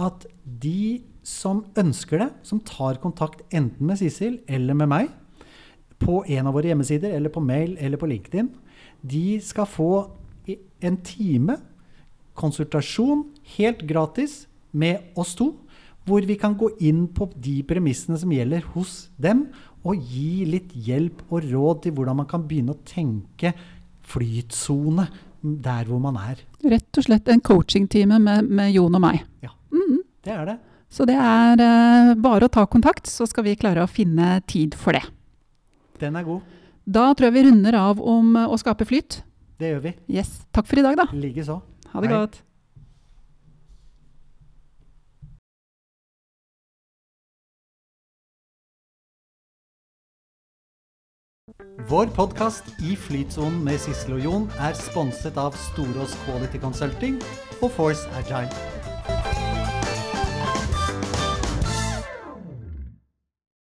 at 0.00 0.26
de 0.44 1.02
som 1.24 1.62
ønsker 1.78 2.20
det, 2.20 2.30
som 2.46 2.62
tar 2.62 3.00
kontakt 3.02 3.44
enten 3.54 3.88
med 3.88 4.00
Sissel 4.00 4.40
eller 4.50 4.76
med 4.76 4.90
meg, 4.90 5.12
på 6.04 6.22
en 6.26 6.48
av 6.50 6.56
våre 6.56 6.70
hjemmesider 6.70 7.14
eller 7.16 7.32
på 7.32 7.42
mail 7.42 7.76
eller 7.80 8.00
på 8.00 8.08
LinkedIn. 8.10 8.50
De 9.00 9.38
skal 9.44 9.68
få 9.70 9.92
en 10.84 10.98
time 11.06 11.56
konsultasjon 12.38 13.28
helt 13.56 13.84
gratis 13.88 14.44
med 14.72 15.14
oss 15.18 15.34
to. 15.38 15.52
Hvor 16.04 16.24
vi 16.28 16.36
kan 16.36 16.56
gå 16.60 16.68
inn 16.84 17.06
på 17.08 17.30
de 17.40 17.62
premissene 17.64 18.18
som 18.20 18.32
gjelder 18.34 18.66
hos 18.74 19.06
dem, 19.16 19.46
og 19.84 20.00
gi 20.00 20.44
litt 20.48 20.72
hjelp 20.72 21.22
og 21.30 21.44
råd 21.44 21.84
til 21.84 21.94
hvordan 21.96 22.22
man 22.22 22.28
kan 22.28 22.44
begynne 22.48 22.74
å 22.74 22.84
tenke 22.88 23.52
flytsone 24.04 25.06
der 25.44 25.88
hvor 25.88 26.00
man 26.00 26.16
er. 26.20 26.40
Rett 26.64 27.00
og 27.00 27.06
slett 27.06 27.28
en 27.28 27.42
coachingtime 27.44 28.18
med, 28.20 28.48
med 28.48 28.72
Jon 28.72 28.96
og 28.96 29.02
meg. 29.04 29.24
Ja, 29.44 29.52
mm. 29.72 29.98
det 30.24 30.32
er 30.32 30.48
det. 30.48 30.56
Så 30.94 31.04
det 31.08 31.16
er 31.18 31.60
uh, 31.60 32.14
bare 32.22 32.46
å 32.46 32.52
ta 32.52 32.64
kontakt, 32.70 33.08
så 33.10 33.26
skal 33.28 33.48
vi 33.48 33.56
klare 33.58 33.82
å 33.84 33.90
finne 33.90 34.38
tid 34.48 34.76
for 34.78 34.96
det. 34.96 35.02
Den 36.00 36.16
er 36.16 36.26
god. 36.26 36.44
Da 36.84 37.08
tror 37.16 37.28
jeg 37.28 37.36
vi 37.36 37.44
runder 37.48 37.76
av 37.80 38.00
om 38.02 38.34
eh, 38.36 38.50
å 38.50 38.58
skape 38.60 38.84
flyt. 38.84 39.22
Det 39.56 39.70
gjør 39.70 39.84
vi. 39.86 39.92
Yes. 40.12 40.34
Takk 40.52 40.66
for 40.68 40.80
i 40.80 40.84
dag, 40.84 40.98
da. 41.00 41.06
Likeså. 41.16 41.56
Ha 41.94 42.00
det 42.00 42.08
Hei. 42.08 42.16
godt. 42.18 42.42
Vår 51.88 52.06
podkast 52.06 52.64
I 52.82 52.96
flytsonen 52.96 53.64
med 53.64 53.78
Sissel 53.78 54.16
og 54.16 54.24
Jon 54.24 54.50
er 54.58 54.74
sponset 54.74 55.38
av 55.38 55.54
Storås 55.70 56.18
Quality 56.24 56.58
Consulting 56.58 57.22
og 57.62 57.70
Force 57.70 58.08
Agile. 58.18 59.43